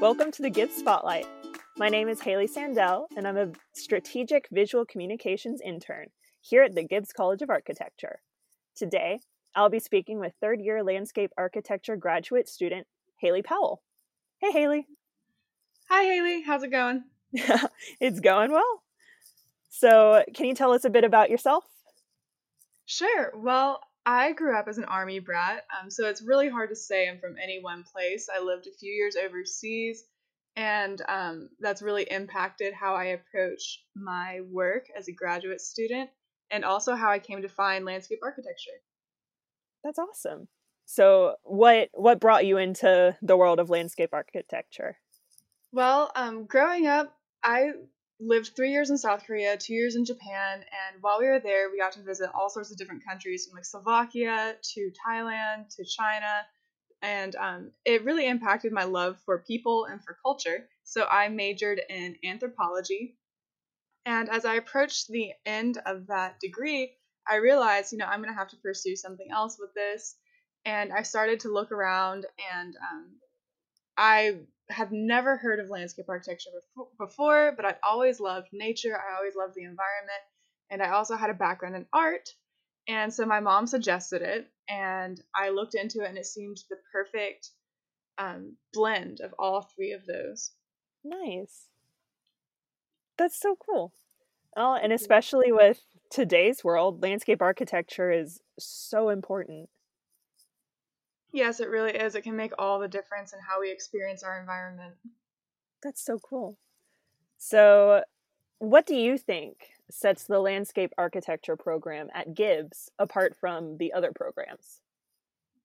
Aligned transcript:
Welcome 0.00 0.32
to 0.32 0.40
the 0.40 0.48
Gibbs 0.48 0.76
Spotlight. 0.76 1.26
My 1.76 1.90
name 1.90 2.08
is 2.08 2.22
Haley 2.22 2.48
Sandell, 2.48 3.04
and 3.18 3.28
I'm 3.28 3.36
a 3.36 3.52
strategic 3.74 4.48
visual 4.50 4.86
communications 4.86 5.60
intern 5.60 6.06
here 6.40 6.62
at 6.62 6.74
the 6.74 6.82
Gibbs 6.82 7.12
College 7.12 7.42
of 7.42 7.50
Architecture. 7.50 8.22
Today, 8.74 9.20
I'll 9.54 9.68
be 9.68 9.78
speaking 9.78 10.18
with 10.18 10.32
third 10.40 10.62
year 10.62 10.82
landscape 10.82 11.32
architecture 11.36 11.96
graduate 11.96 12.48
student 12.48 12.86
Haley 13.18 13.42
Powell. 13.42 13.82
Hey, 14.38 14.52
Haley. 14.52 14.86
Hi, 15.90 16.04
Haley. 16.04 16.40
How's 16.40 16.62
it 16.62 16.70
going? 16.70 17.04
it's 18.00 18.20
going 18.20 18.52
well. 18.52 18.82
So, 19.68 20.24
can 20.34 20.46
you 20.46 20.54
tell 20.54 20.72
us 20.72 20.86
a 20.86 20.90
bit 20.90 21.04
about 21.04 21.28
yourself? 21.28 21.64
Sure. 22.86 23.32
Well, 23.36 23.82
I 24.06 24.32
grew 24.32 24.56
up 24.56 24.66
as 24.66 24.78
an 24.78 24.84
army 24.84 25.18
brat, 25.18 25.64
um, 25.78 25.90
so 25.90 26.08
it's 26.08 26.22
really 26.22 26.48
hard 26.48 26.70
to 26.70 26.76
say 26.76 27.08
I'm 27.08 27.18
from 27.18 27.36
any 27.42 27.60
one 27.62 27.84
place. 27.84 28.28
I 28.34 28.40
lived 28.40 28.66
a 28.66 28.72
few 28.78 28.92
years 28.92 29.16
overseas, 29.16 30.04
and 30.56 31.00
um, 31.08 31.50
that's 31.60 31.82
really 31.82 32.04
impacted 32.04 32.72
how 32.72 32.94
I 32.94 33.04
approach 33.06 33.84
my 33.94 34.40
work 34.50 34.86
as 34.96 35.08
a 35.08 35.12
graduate 35.12 35.60
student 35.60 36.10
and 36.50 36.64
also 36.64 36.94
how 36.94 37.10
I 37.10 37.18
came 37.18 37.42
to 37.42 37.48
find 37.48 37.84
landscape 37.84 38.20
architecture. 38.22 38.80
That's 39.84 39.98
awesome. 39.98 40.48
So, 40.86 41.36
what 41.42 41.90
what 41.92 42.20
brought 42.20 42.46
you 42.46 42.56
into 42.56 43.16
the 43.22 43.36
world 43.36 43.60
of 43.60 43.70
landscape 43.70 44.10
architecture? 44.12 44.96
Well, 45.72 46.10
um, 46.16 46.46
growing 46.46 46.86
up, 46.86 47.16
I 47.44 47.72
lived 48.20 48.52
three 48.54 48.70
years 48.70 48.90
in 48.90 48.98
South 48.98 49.24
Korea, 49.26 49.56
two 49.56 49.74
years 49.74 49.96
in 49.96 50.04
Japan, 50.04 50.58
and 50.60 51.02
while 51.02 51.18
we 51.18 51.26
were 51.26 51.40
there, 51.40 51.70
we 51.70 51.78
got 51.78 51.92
to 51.92 52.02
visit 52.02 52.30
all 52.34 52.50
sorts 52.50 52.70
of 52.70 52.76
different 52.76 53.04
countries, 53.04 53.46
from 53.46 53.56
like 53.56 53.64
Slovakia 53.64 54.56
to 54.74 54.92
Thailand 55.06 55.74
to 55.76 55.84
China, 55.84 56.46
and 57.02 57.34
um, 57.36 57.70
it 57.84 58.04
really 58.04 58.26
impacted 58.26 58.72
my 58.72 58.84
love 58.84 59.18
for 59.24 59.38
people 59.38 59.86
and 59.86 60.04
for 60.04 60.18
culture. 60.22 60.68
So 60.84 61.06
I 61.06 61.28
majored 61.28 61.80
in 61.88 62.16
anthropology, 62.24 63.16
and 64.04 64.28
as 64.28 64.44
I 64.44 64.54
approached 64.54 65.08
the 65.08 65.32
end 65.46 65.78
of 65.86 66.06
that 66.08 66.40
degree, 66.40 66.92
I 67.28 67.36
realized, 67.36 67.92
you 67.92 67.98
know, 67.98 68.06
I'm 68.06 68.20
going 68.20 68.32
to 68.32 68.38
have 68.38 68.48
to 68.48 68.56
pursue 68.56 68.96
something 68.96 69.28
else 69.30 69.58
with 69.58 69.72
this, 69.74 70.16
and 70.64 70.92
I 70.92 71.02
started 71.02 71.40
to 71.40 71.52
look 71.52 71.72
around, 71.72 72.26
and 72.54 72.76
um, 72.76 73.12
I 74.00 74.38
have 74.70 74.92
never 74.92 75.36
heard 75.36 75.60
of 75.60 75.68
landscape 75.68 76.06
architecture 76.08 76.50
before, 76.98 77.52
but 77.54 77.66
I've 77.66 77.78
always 77.86 78.18
loved 78.18 78.48
nature. 78.50 78.96
I 78.98 79.16
always 79.16 79.34
loved 79.36 79.54
the 79.54 79.64
environment. 79.64 80.22
And 80.70 80.82
I 80.82 80.92
also 80.92 81.16
had 81.16 81.28
a 81.28 81.34
background 81.34 81.76
in 81.76 81.84
art. 81.92 82.30
And 82.88 83.12
so 83.12 83.26
my 83.26 83.40
mom 83.40 83.66
suggested 83.66 84.22
it, 84.22 84.48
and 84.68 85.22
I 85.36 85.50
looked 85.50 85.74
into 85.74 86.02
it, 86.02 86.08
and 86.08 86.16
it 86.16 86.24
seemed 86.24 86.56
the 86.70 86.76
perfect 86.90 87.50
um, 88.16 88.56
blend 88.72 89.20
of 89.20 89.34
all 89.38 89.68
three 89.76 89.92
of 89.92 90.06
those. 90.06 90.52
Nice. 91.04 91.66
That's 93.18 93.38
so 93.38 93.54
cool. 93.54 93.92
Oh, 94.56 94.78
and 94.82 94.94
especially 94.94 95.52
with 95.52 95.82
today's 96.10 96.64
world, 96.64 97.02
landscape 97.02 97.42
architecture 97.42 98.10
is 98.10 98.40
so 98.58 99.10
important. 99.10 99.68
Yes, 101.32 101.60
it 101.60 101.68
really 101.68 101.92
is. 101.92 102.14
It 102.14 102.22
can 102.22 102.36
make 102.36 102.52
all 102.58 102.78
the 102.78 102.88
difference 102.88 103.32
in 103.32 103.38
how 103.40 103.60
we 103.60 103.70
experience 103.70 104.22
our 104.22 104.40
environment. 104.40 104.94
That's 105.82 106.04
so 106.04 106.18
cool. 106.18 106.58
So, 107.38 108.02
what 108.58 108.86
do 108.86 108.94
you 108.94 109.16
think 109.16 109.70
sets 109.90 110.24
the 110.24 110.40
landscape 110.40 110.92
architecture 110.98 111.56
program 111.56 112.08
at 112.14 112.34
Gibbs 112.34 112.90
apart 112.98 113.36
from 113.40 113.78
the 113.78 113.92
other 113.92 114.12
programs? 114.14 114.80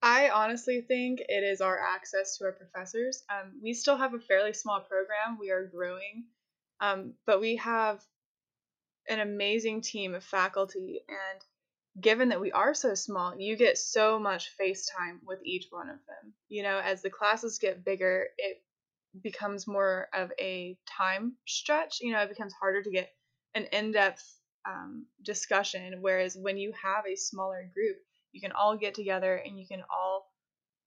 I 0.01 0.29
honestly 0.29 0.81
think 0.81 1.19
it 1.19 1.43
is 1.43 1.61
our 1.61 1.79
access 1.79 2.37
to 2.37 2.45
our 2.45 2.51
professors. 2.51 3.23
Um, 3.29 3.53
we 3.61 3.73
still 3.73 3.97
have 3.97 4.13
a 4.13 4.19
fairly 4.19 4.53
small 4.53 4.79
program, 4.81 5.37
we 5.39 5.49
are 5.51 5.65
growing, 5.65 6.25
um, 6.79 7.13
but 7.25 7.41
we 7.41 7.55
have 7.57 8.03
an 9.09 9.19
amazing 9.19 9.81
team 9.81 10.13
of 10.13 10.23
faculty 10.23 11.01
and 11.09 11.41
given 11.99 12.29
that 12.29 12.41
we 12.41 12.51
are 12.51 12.73
so 12.73 12.93
small, 12.93 13.35
you 13.37 13.55
get 13.55 13.77
so 13.77 14.19
much 14.19 14.49
face 14.57 14.89
time 14.97 15.21
with 15.25 15.39
each 15.43 15.67
one 15.69 15.89
of 15.89 15.97
them. 16.07 16.33
You 16.49 16.63
know, 16.63 16.79
as 16.83 17.01
the 17.01 17.09
classes 17.09 17.59
get 17.59 17.85
bigger, 17.85 18.27
it 18.37 18.61
becomes 19.21 19.67
more 19.67 20.07
of 20.13 20.31
a 20.39 20.77
time 20.97 21.33
stretch. 21.47 21.99
You 22.01 22.13
know, 22.13 22.21
it 22.21 22.29
becomes 22.29 22.53
harder 22.53 22.83
to 22.83 22.91
get 22.91 23.09
an 23.53 23.65
in 23.71 23.91
depth 23.91 24.23
um, 24.65 25.05
discussion. 25.23 26.01
Whereas 26.01 26.35
when 26.39 26.57
you 26.57 26.73
have 26.81 27.05
a 27.07 27.15
smaller 27.15 27.69
group, 27.73 27.97
you 28.31 28.41
can 28.41 28.51
all 28.51 28.75
get 28.77 28.95
together 28.95 29.35
and 29.35 29.57
you 29.57 29.65
can 29.65 29.83
all 29.89 30.27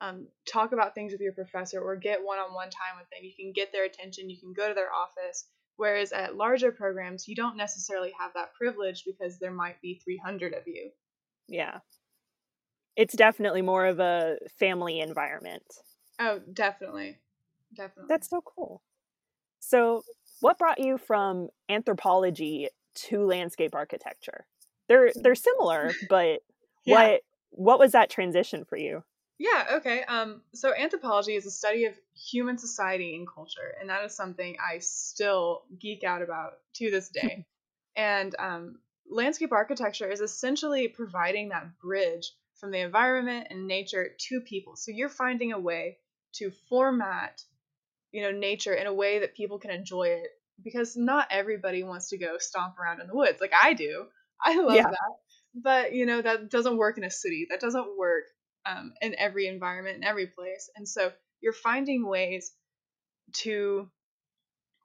um, 0.00 0.28
talk 0.46 0.72
about 0.72 0.94
things 0.94 1.12
with 1.12 1.20
your 1.20 1.32
professor 1.32 1.80
or 1.80 1.96
get 1.96 2.22
one 2.24 2.38
on 2.38 2.54
one 2.54 2.70
time 2.70 2.98
with 2.98 3.08
them. 3.10 3.24
You 3.24 3.32
can 3.34 3.52
get 3.52 3.72
their 3.72 3.84
attention, 3.84 4.30
you 4.30 4.38
can 4.38 4.52
go 4.52 4.68
to 4.68 4.74
their 4.74 4.92
office. 4.92 5.46
Whereas 5.78 6.10
at 6.10 6.34
larger 6.34 6.72
programs, 6.72 7.28
you 7.28 7.36
don't 7.36 7.56
necessarily 7.56 8.12
have 8.18 8.32
that 8.34 8.52
privilege 8.52 9.04
because 9.06 9.38
there 9.38 9.52
might 9.52 9.80
be 9.80 10.00
300 10.04 10.52
of 10.52 10.64
you. 10.66 10.90
Yeah. 11.46 11.78
It's 12.96 13.14
definitely 13.14 13.62
more 13.62 13.86
of 13.86 14.00
a 14.00 14.38
family 14.58 14.98
environment. 14.98 15.62
Oh, 16.18 16.40
definitely. 16.52 17.18
Definitely. 17.76 18.08
That's 18.08 18.28
so 18.28 18.42
cool. 18.44 18.82
So, 19.60 20.02
what 20.40 20.58
brought 20.58 20.80
you 20.80 20.98
from 20.98 21.48
anthropology 21.68 22.68
to 23.06 23.24
landscape 23.24 23.72
architecture? 23.72 24.46
They're 24.88 25.12
they're 25.14 25.36
similar, 25.36 25.92
but 26.08 26.40
yeah. 26.84 26.94
what 26.94 27.20
what 27.50 27.78
was 27.78 27.92
that 27.92 28.10
transition 28.10 28.64
for 28.64 28.76
you? 28.76 29.04
Yeah, 29.38 29.76
okay. 29.76 30.02
Um, 30.02 30.42
so 30.52 30.74
anthropology 30.74 31.36
is 31.36 31.46
a 31.46 31.50
study 31.50 31.84
of 31.84 31.94
human 32.14 32.58
society 32.58 33.14
and 33.14 33.26
culture, 33.26 33.74
and 33.80 33.88
that 33.88 34.04
is 34.04 34.14
something 34.14 34.56
I 34.58 34.78
still 34.80 35.62
geek 35.80 36.02
out 36.02 36.22
about 36.22 36.54
to 36.74 36.90
this 36.90 37.08
day. 37.08 37.46
and 37.96 38.34
um, 38.38 38.78
landscape 39.08 39.52
architecture 39.52 40.10
is 40.10 40.20
essentially 40.20 40.88
providing 40.88 41.50
that 41.50 41.78
bridge 41.78 42.32
from 42.58 42.72
the 42.72 42.80
environment 42.80 43.46
and 43.50 43.68
nature 43.68 44.10
to 44.28 44.40
people. 44.40 44.74
So 44.74 44.90
you're 44.90 45.08
finding 45.08 45.52
a 45.52 45.60
way 45.60 45.98
to 46.34 46.50
format, 46.68 47.40
you 48.10 48.22
know, 48.22 48.32
nature 48.32 48.74
in 48.74 48.88
a 48.88 48.92
way 48.92 49.20
that 49.20 49.36
people 49.36 49.60
can 49.60 49.70
enjoy 49.70 50.08
it 50.08 50.30
because 50.64 50.96
not 50.96 51.28
everybody 51.30 51.84
wants 51.84 52.08
to 52.08 52.18
go 52.18 52.38
stomp 52.38 52.76
around 52.78 53.00
in 53.00 53.06
the 53.06 53.14
woods 53.14 53.40
like 53.40 53.52
I 53.54 53.74
do. 53.74 54.06
I 54.44 54.60
love 54.60 54.74
yeah. 54.74 54.82
that. 54.90 55.16
But, 55.54 55.92
you 55.92 56.06
know, 56.06 56.20
that 56.20 56.50
doesn't 56.50 56.76
work 56.76 56.98
in 56.98 57.04
a 57.04 57.10
city. 57.10 57.46
That 57.50 57.60
doesn't 57.60 57.96
work 57.96 58.24
um, 58.68 58.92
in 59.00 59.14
every 59.18 59.46
environment, 59.46 59.96
in 59.96 60.04
every 60.04 60.26
place. 60.26 60.70
And 60.76 60.88
so 60.88 61.12
you're 61.40 61.52
finding 61.52 62.06
ways 62.06 62.52
to 63.32 63.90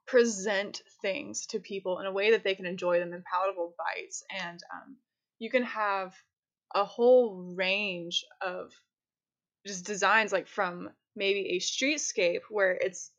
present 0.06 0.82
things 1.02 1.46
to 1.46 1.58
people 1.58 2.00
in 2.00 2.06
a 2.06 2.12
way 2.12 2.32
that 2.32 2.44
they 2.44 2.54
can 2.54 2.66
enjoy 2.66 2.98
them 2.98 3.12
in 3.12 3.22
palatable 3.30 3.74
bites. 3.78 4.22
And 4.30 4.60
um, 4.72 4.96
you 5.38 5.50
can 5.50 5.64
have 5.64 6.14
a 6.74 6.84
whole 6.84 7.54
range 7.56 8.24
of 8.40 8.72
just 9.66 9.86
designs, 9.86 10.32
like 10.32 10.46
from 10.46 10.90
maybe 11.16 11.56
a 11.56 11.60
streetscape 11.60 12.42
where 12.50 12.72
it's 12.72 13.10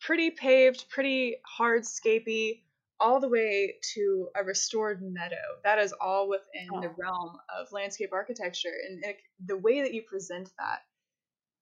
pretty 0.00 0.30
paved, 0.30 0.88
pretty 0.88 1.36
hardscapey, 1.58 2.62
all 3.00 3.20
the 3.20 3.28
way 3.28 3.76
to 3.94 4.28
a 4.36 4.44
restored 4.44 5.00
meadow. 5.02 5.36
That 5.64 5.78
is 5.78 5.94
all 6.00 6.28
within 6.28 6.68
oh. 6.72 6.80
the 6.80 6.90
realm 6.90 7.36
of 7.58 7.72
landscape 7.72 8.10
architecture. 8.12 8.72
And 8.88 9.02
it, 9.04 9.16
the 9.44 9.56
way 9.56 9.82
that 9.82 9.94
you 9.94 10.02
present 10.02 10.50
that, 10.58 10.80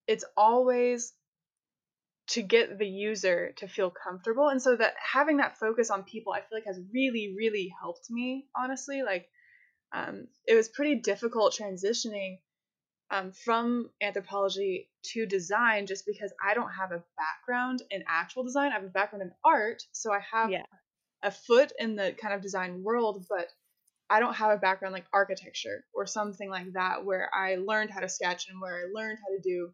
it's 0.06 0.24
always 0.36 1.12
to 2.28 2.42
get 2.42 2.78
the 2.78 2.86
user 2.86 3.52
to 3.56 3.68
feel 3.68 3.90
comfortable. 3.90 4.48
And 4.48 4.60
so 4.60 4.76
that 4.76 4.94
having 5.00 5.38
that 5.38 5.58
focus 5.58 5.90
on 5.90 6.02
people, 6.02 6.32
I 6.32 6.40
feel 6.40 6.58
like 6.58 6.66
has 6.66 6.80
really, 6.92 7.34
really 7.36 7.72
helped 7.80 8.10
me, 8.10 8.46
honestly. 8.56 9.02
Like, 9.02 9.26
um, 9.92 10.26
it 10.46 10.54
was 10.54 10.68
pretty 10.68 10.96
difficult 10.96 11.56
transitioning 11.58 12.38
um, 13.10 13.32
from 13.32 13.88
anthropology 14.02 14.90
to 15.14 15.24
design 15.24 15.86
just 15.86 16.04
because 16.04 16.30
I 16.44 16.52
don't 16.52 16.70
have 16.70 16.92
a 16.92 17.02
background 17.16 17.82
in 17.90 18.04
actual 18.06 18.42
design. 18.42 18.72
I 18.72 18.74
have 18.74 18.84
a 18.84 18.88
background 18.88 19.22
in 19.22 19.30
art. 19.44 19.82
So 19.92 20.12
I 20.12 20.20
have 20.30 20.50
yeah 20.50 20.64
a 21.22 21.30
foot 21.30 21.72
in 21.78 21.96
the 21.96 22.14
kind 22.20 22.34
of 22.34 22.42
design 22.42 22.82
world, 22.82 23.24
but 23.28 23.48
I 24.10 24.20
don't 24.20 24.34
have 24.34 24.50
a 24.50 24.60
background 24.60 24.94
like 24.94 25.06
architecture 25.12 25.84
or 25.94 26.06
something 26.06 26.48
like 26.48 26.72
that 26.72 27.04
where 27.04 27.28
I 27.34 27.56
learned 27.56 27.90
how 27.90 28.00
to 28.00 28.08
sketch 28.08 28.46
and 28.48 28.60
where 28.60 28.76
I 28.76 28.90
learned 28.92 29.18
how 29.18 29.36
to 29.36 29.42
do 29.42 29.70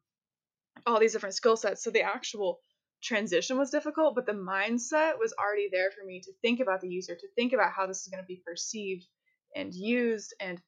all 0.87 0.99
these 0.99 1.12
different 1.12 1.37
skill 1.37 1.56
sets. 1.56 1.85
So 1.85 1.91
the 1.91 2.02
actual 2.02 2.58
transition 3.02 3.58
was 3.58 3.70
difficult, 3.70 4.14
but 4.14 4.26
the 4.26 4.32
mindset 4.32 5.19
was 5.20 5.35
already 5.38 5.69
there 5.70 5.91
for 5.91 6.05
me 6.05 6.20
to 6.20 6.32
think 6.43 6.61
about 6.61 6.81
the 6.81 6.88
user, 6.88 7.14
to 7.14 7.29
think 7.37 7.52
about 7.52 7.73
how 7.73 7.87
this 7.87 8.00
is 8.00 8.08
going 8.08 8.23
to 8.23 8.26
be 8.26 8.43
perceived 8.44 9.06
and 9.55 9.73
used. 9.73 10.35
And, 10.40 10.61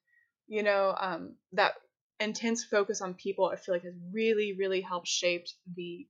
you 0.47 0.63
know, 0.63 0.95
um, 0.97 1.35
that 1.53 1.73
intense 2.19 2.63
focus 2.63 3.01
on 3.01 3.15
people, 3.15 3.51
I 3.51 3.57
feel 3.57 3.75
like 3.75 3.83
has 3.83 3.95
really, 4.13 4.55
really 4.57 4.81
helped 4.81 5.07
shape 5.07 5.45
the 5.75 6.07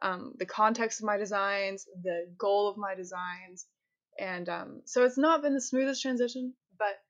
um, 0.00 0.34
the 0.38 0.46
context 0.46 1.00
of 1.00 1.06
my 1.06 1.16
designs, 1.16 1.84
the 2.04 2.32
goal 2.38 2.68
of 2.68 2.76
my 2.76 2.94
designs, 2.94 3.66
and 4.18 4.48
um, 4.48 4.82
so 4.84 5.04
it's 5.04 5.18
not 5.18 5.42
been 5.42 5.54
the 5.54 5.60
smoothest 5.60 6.02
transition, 6.02 6.54
but 6.78 7.00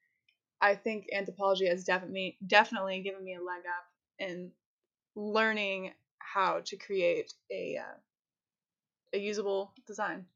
I 0.61 0.75
think 0.75 1.07
anthropology 1.13 1.67
has 1.67 1.85
definitely 1.85 2.37
definitely 2.47 3.01
given 3.01 3.25
me 3.25 3.35
a 3.35 3.43
leg 3.43 3.63
up 3.67 3.87
in 4.19 4.51
learning 5.15 5.93
how 6.19 6.61
to 6.65 6.77
create 6.77 7.33
a 7.51 7.79
uh, 7.79 7.97
a 9.15 9.19
usable 9.19 9.73
design. 9.87 10.27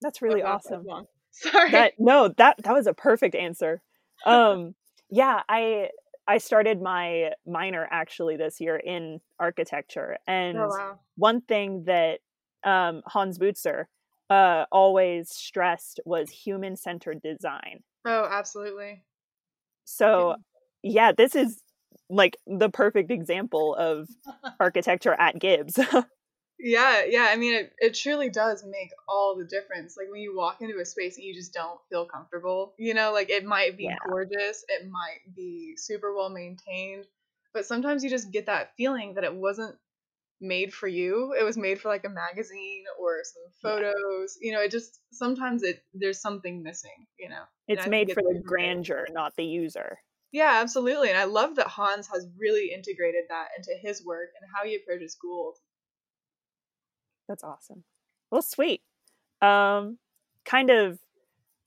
That's 0.00 0.22
really 0.22 0.42
awesome. 0.42 0.86
Sorry. 1.30 1.70
That 1.72 1.94
no, 1.98 2.28
that 2.28 2.56
that 2.62 2.72
was 2.72 2.86
a 2.86 2.94
perfect 2.94 3.34
answer. 3.34 3.82
Um 4.24 4.74
yeah, 5.10 5.42
I 5.48 5.90
I 6.26 6.38
started 6.38 6.80
my 6.80 7.32
minor 7.46 7.86
actually 7.90 8.36
this 8.36 8.60
year 8.60 8.76
in 8.76 9.20
architecture 9.38 10.16
and 10.26 10.58
oh, 10.58 10.68
wow. 10.68 10.98
one 11.16 11.40
thing 11.40 11.84
that 11.86 12.20
um 12.62 13.02
Hans 13.06 13.38
Butzer 13.38 13.88
uh 14.30 14.64
always 14.72 15.30
stressed 15.30 16.00
was 16.04 16.30
human-centered 16.30 17.20
design. 17.22 17.82
Oh, 18.04 18.28
absolutely. 18.30 19.02
So, 19.84 20.36
yeah, 20.82 21.12
this 21.12 21.34
is 21.34 21.60
like 22.10 22.36
the 22.46 22.68
perfect 22.68 23.10
example 23.10 23.74
of 23.74 24.08
architecture 24.60 25.14
at 25.14 25.38
Gibbs. 25.38 25.78
yeah, 26.58 27.04
yeah. 27.06 27.28
I 27.30 27.36
mean, 27.36 27.54
it, 27.54 27.72
it 27.78 27.94
truly 27.94 28.28
does 28.28 28.64
make 28.64 28.90
all 29.08 29.36
the 29.36 29.44
difference. 29.44 29.96
Like 29.96 30.10
when 30.10 30.20
you 30.20 30.36
walk 30.36 30.60
into 30.60 30.78
a 30.78 30.84
space 30.84 31.16
and 31.16 31.24
you 31.24 31.34
just 31.34 31.52
don't 31.52 31.80
feel 31.90 32.06
comfortable, 32.06 32.74
you 32.78 32.94
know, 32.94 33.12
like 33.12 33.30
it 33.30 33.44
might 33.44 33.76
be 33.76 33.84
yeah. 33.84 33.96
gorgeous, 34.06 34.64
it 34.68 34.88
might 34.90 35.34
be 35.34 35.74
super 35.76 36.14
well 36.14 36.30
maintained, 36.30 37.06
but 37.52 37.66
sometimes 37.66 38.02
you 38.04 38.10
just 38.10 38.32
get 38.32 38.46
that 38.46 38.72
feeling 38.76 39.14
that 39.14 39.24
it 39.24 39.34
wasn't 39.34 39.76
made 40.40 40.72
for 40.72 40.88
you. 40.88 41.34
It 41.38 41.44
was 41.44 41.56
made 41.56 41.80
for 41.80 41.88
like 41.88 42.04
a 42.04 42.08
magazine 42.08 42.84
or 43.00 43.18
some 43.22 43.42
photos. 43.62 44.36
Yeah. 44.40 44.46
You 44.46 44.52
know, 44.54 44.62
it 44.62 44.70
just 44.70 45.00
sometimes 45.12 45.62
it 45.62 45.82
there's 45.94 46.20
something 46.20 46.62
missing, 46.62 47.06
you 47.18 47.28
know. 47.28 47.42
It's 47.68 47.86
made 47.86 48.12
for 48.12 48.22
the 48.22 48.40
grandeur, 48.44 49.06
not 49.12 49.34
the 49.36 49.44
user. 49.44 49.98
Yeah, 50.32 50.60
absolutely. 50.60 51.10
And 51.10 51.18
I 51.18 51.24
love 51.24 51.56
that 51.56 51.68
Hans 51.68 52.08
has 52.12 52.26
really 52.38 52.72
integrated 52.72 53.24
that 53.28 53.48
into 53.56 53.70
his 53.80 54.04
work 54.04 54.30
and 54.40 54.50
how 54.54 54.66
he 54.66 54.76
approaches 54.76 55.16
Gould. 55.20 55.56
That's 57.28 57.44
awesome. 57.44 57.84
Well, 58.30 58.42
sweet. 58.42 58.82
Um 59.40 59.98
kind 60.44 60.70
of 60.70 60.98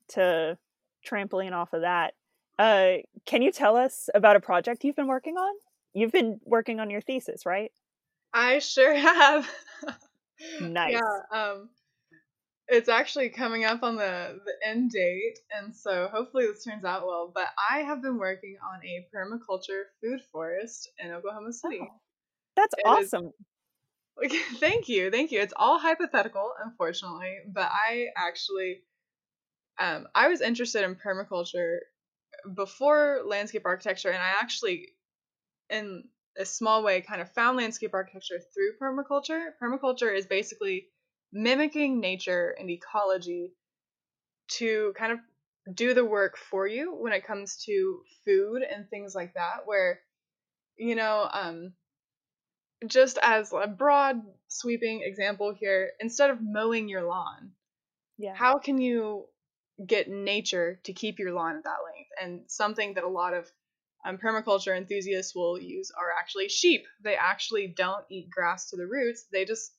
to 0.09 0.57
trampoline 1.05 1.53
off 1.53 1.73
of 1.73 1.81
that. 1.81 2.13
Uh 2.59 2.97
can 3.25 3.41
you 3.41 3.51
tell 3.51 3.75
us 3.75 4.09
about 4.13 4.35
a 4.35 4.41
project 4.41 4.83
you've 4.83 4.95
been 4.95 5.07
working 5.07 5.37
on? 5.37 5.53
You've 5.93 6.11
been 6.11 6.39
working 6.45 6.79
on 6.79 6.89
your 6.89 7.01
thesis, 7.01 7.45
right? 7.45 7.71
I 8.33 8.59
sure 8.59 8.93
have. 8.95 9.49
nice. 10.61 10.93
Yeah. 10.93 11.19
Um, 11.31 11.69
it's 12.67 12.89
actually 12.89 13.29
coming 13.29 13.63
up 13.63 13.81
on 13.83 13.95
the 13.95 14.39
the 14.45 14.67
end 14.67 14.91
date, 14.91 15.39
and 15.57 15.73
so 15.75 16.09
hopefully 16.11 16.47
this 16.47 16.63
turns 16.63 16.83
out 16.83 17.05
well. 17.05 17.31
But 17.33 17.47
I 17.69 17.79
have 17.79 18.01
been 18.01 18.17
working 18.17 18.57
on 18.61 18.85
a 18.85 19.07
permaculture 19.15 19.83
food 20.01 20.19
forest 20.31 20.89
in 20.99 21.11
Oklahoma 21.11 21.53
City. 21.53 21.79
Oh, 21.81 21.87
that's 22.55 22.75
it 22.77 22.85
awesome. 22.85 23.31
Is, 24.21 24.31
thank 24.59 24.89
you, 24.89 25.11
thank 25.11 25.31
you. 25.31 25.39
It's 25.39 25.53
all 25.55 25.79
hypothetical, 25.79 26.51
unfortunately, 26.63 27.37
but 27.47 27.69
I 27.71 28.07
actually, 28.17 28.81
um, 29.79 30.07
I 30.13 30.27
was 30.27 30.41
interested 30.41 30.83
in 30.83 30.95
permaculture 30.95 31.77
before 32.53 33.21
landscape 33.25 33.63
architecture, 33.65 34.09
and 34.09 34.21
I 34.21 34.33
actually, 34.41 34.89
in 35.69 36.03
a 36.37 36.45
small 36.45 36.83
way 36.83 37.01
kind 37.01 37.21
of 37.21 37.31
found 37.31 37.57
landscape 37.57 37.93
architecture 37.93 38.39
through 38.53 38.73
permaculture. 38.81 39.49
Permaculture 39.61 40.15
is 40.15 40.25
basically 40.25 40.87
mimicking 41.31 41.99
nature 41.99 42.55
and 42.59 42.69
ecology 42.69 43.53
to 44.49 44.93
kind 44.97 45.11
of 45.11 45.19
do 45.73 45.93
the 45.93 46.05
work 46.05 46.37
for 46.37 46.65
you 46.65 46.95
when 46.95 47.13
it 47.13 47.25
comes 47.25 47.57
to 47.65 48.01
food 48.23 48.61
and 48.63 48.89
things 48.89 49.13
like 49.13 49.33
that 49.33 49.65
where 49.65 49.99
you 50.77 50.95
know 50.95 51.27
um 51.31 51.73
just 52.85 53.17
as 53.21 53.51
a 53.51 53.67
broad 53.67 54.21
sweeping 54.47 55.01
example 55.03 55.53
here 55.53 55.91
instead 55.99 56.29
of 56.29 56.37
mowing 56.41 56.87
your 56.87 57.03
lawn 57.03 57.51
yeah 58.17 58.33
how 58.33 58.57
can 58.57 58.79
you 58.79 59.25
get 59.85 60.07
nature 60.07 60.79
to 60.83 60.93
keep 60.93 61.19
your 61.19 61.33
lawn 61.33 61.57
at 61.57 61.63
that 61.63 61.83
length 61.83 62.09
and 62.21 62.41
something 62.49 62.93
that 62.93 63.03
a 63.03 63.09
lot 63.09 63.33
of 63.33 63.51
um, 64.07 64.17
permaculture 64.17 64.75
enthusiasts 64.75 65.35
will 65.35 65.59
use 65.59 65.91
are 65.91 66.11
actually 66.17 66.47
sheep. 66.47 66.85
They 67.03 67.15
actually 67.15 67.67
don't 67.67 68.05
eat 68.09 68.29
grass 68.29 68.69
to 68.69 68.77
the 68.77 68.87
roots. 68.87 69.25
They 69.31 69.43
just 69.43 69.73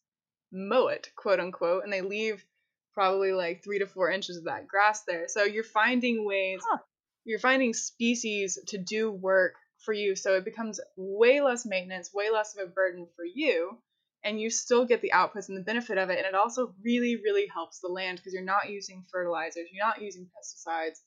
mow 0.52 0.88
it, 0.88 1.10
quote 1.16 1.40
unquote, 1.40 1.84
and 1.84 1.92
they 1.92 2.02
leave 2.02 2.44
probably 2.92 3.32
like 3.32 3.64
three 3.64 3.78
to 3.78 3.86
four 3.86 4.10
inches 4.10 4.36
of 4.36 4.44
that 4.44 4.68
grass 4.68 5.04
there. 5.04 5.28
So 5.28 5.44
you're 5.44 5.64
finding 5.64 6.26
ways, 6.26 6.60
huh. 6.68 6.78
you're 7.24 7.38
finding 7.38 7.72
species 7.72 8.58
to 8.68 8.78
do 8.78 9.10
work 9.10 9.54
for 9.78 9.94
you. 9.94 10.14
So 10.14 10.34
it 10.34 10.44
becomes 10.44 10.80
way 10.96 11.40
less 11.40 11.64
maintenance, 11.64 12.12
way 12.12 12.30
less 12.30 12.56
of 12.56 12.68
a 12.68 12.70
burden 12.70 13.06
for 13.16 13.24
you. 13.24 13.78
And 14.24 14.40
you 14.40 14.50
still 14.50 14.84
get 14.84 15.00
the 15.00 15.12
outputs 15.14 15.48
and 15.48 15.56
the 15.56 15.62
benefit 15.62 15.96
of 15.96 16.10
it. 16.10 16.18
And 16.18 16.26
it 16.26 16.34
also 16.34 16.74
really, 16.84 17.16
really 17.16 17.46
helps 17.46 17.78
the 17.78 17.88
land 17.88 18.18
because 18.18 18.32
you're 18.32 18.42
not 18.42 18.68
using 18.68 19.04
fertilizers, 19.10 19.68
you're 19.72 19.86
not 19.86 20.02
using 20.02 20.24
pesticides 20.24 20.98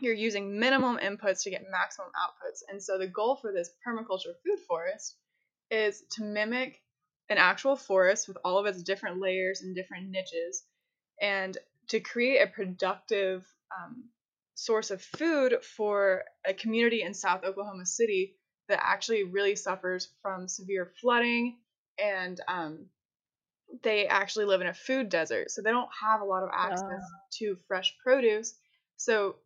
you're 0.00 0.14
using 0.14 0.58
minimum 0.58 0.98
inputs 0.98 1.42
to 1.44 1.50
get 1.50 1.64
maximum 1.70 2.08
outputs. 2.08 2.62
And 2.68 2.82
so 2.82 2.98
the 2.98 3.06
goal 3.06 3.36
for 3.36 3.52
this 3.52 3.70
permaculture 3.86 4.34
food 4.44 4.58
forest 4.66 5.16
is 5.70 6.02
to 6.12 6.24
mimic 6.24 6.80
an 7.28 7.38
actual 7.38 7.76
forest 7.76 8.28
with 8.28 8.36
all 8.44 8.58
of 8.58 8.66
its 8.66 8.82
different 8.82 9.20
layers 9.20 9.62
and 9.62 9.74
different 9.74 10.10
niches 10.10 10.64
and 11.20 11.56
to 11.88 12.00
create 12.00 12.40
a 12.42 12.46
productive 12.46 13.46
um, 13.76 14.04
source 14.54 14.90
of 14.90 15.00
food 15.00 15.56
for 15.62 16.24
a 16.46 16.52
community 16.52 17.02
in 17.02 17.14
South 17.14 17.44
Oklahoma 17.44 17.86
City 17.86 18.36
that 18.68 18.80
actually 18.82 19.24
really 19.24 19.56
suffers 19.56 20.08
from 20.20 20.48
severe 20.48 20.92
flooding 21.00 21.58
and 21.98 22.40
um, 22.48 22.86
they 23.82 24.06
actually 24.06 24.44
live 24.44 24.60
in 24.60 24.66
a 24.66 24.74
food 24.74 25.08
desert. 25.08 25.50
So 25.50 25.62
they 25.62 25.70
don't 25.70 25.88
have 26.02 26.20
a 26.20 26.24
lot 26.24 26.42
of 26.42 26.50
access 26.52 26.82
uh. 26.84 27.18
to 27.38 27.56
fresh 27.66 27.94
produce. 28.02 28.54
So 28.96 29.36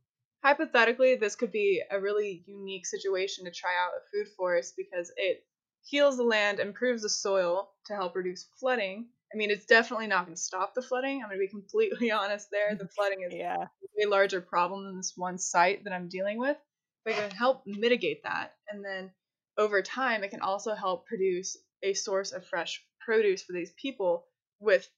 hypothetically, 0.43 1.17
this 1.17 1.37
could 1.37 1.53
be 1.53 1.83
a 1.91 2.01
really 2.01 2.45
unique 2.47 2.87
situation 2.87 3.45
to 3.45 3.51
try 3.51 3.71
out 3.71 3.93
a 3.97 4.07
food 4.13 4.33
forest 4.37 4.75
because 4.77 5.13
it 5.17 5.45
heals 5.83 6.17
the 6.17 6.23
land, 6.23 6.61
improves 6.61 7.03
the 7.03 7.09
soil 7.09 7.71
to 7.87 7.95
help 7.95 8.17
reduce 8.17 8.49
flooding. 8.59 9.09
I 9.33 9.37
mean, 9.37 9.51
it's 9.51 9.67
definitely 9.67 10.07
not 10.07 10.25
going 10.25 10.37
to 10.37 10.41
stop 10.41 10.75
the 10.75 10.83
flooding. 10.83 11.23
I'm 11.23 11.29
going 11.29 11.41
to 11.41 11.47
be 11.47 11.49
completely 11.51 12.11
honest 12.11 12.49
there. 12.51 12.75
The 12.75 12.89
flooding 12.89 13.23
is 13.23 13.35
yeah. 13.35 13.57
a 13.57 13.69
way 13.97 14.07
larger 14.07 14.41
problem 14.41 14.85
than 14.85 14.97
this 14.97 15.13
one 15.17 15.39
site 15.39 15.85
that 15.85 15.93
I'm 15.93 16.09
dealing 16.09 16.39
with. 16.39 16.57
But 17.05 17.15
it 17.15 17.19
can 17.19 17.31
help 17.31 17.63
mitigate 17.67 18.25
that. 18.25 18.55
And 18.69 18.85
then 18.85 19.13
over 19.57 19.81
time, 19.81 20.25
it 20.25 20.31
can 20.31 20.41
also 20.41 20.75
help 20.75 21.07
produce 21.07 21.57
a 21.83 21.95
source 21.95 22.33
of 22.33 22.45
fresh 22.45 22.83
produce 23.01 23.43
for 23.43 23.53
these 23.53 23.73
people 23.81 24.25
with 24.59 24.89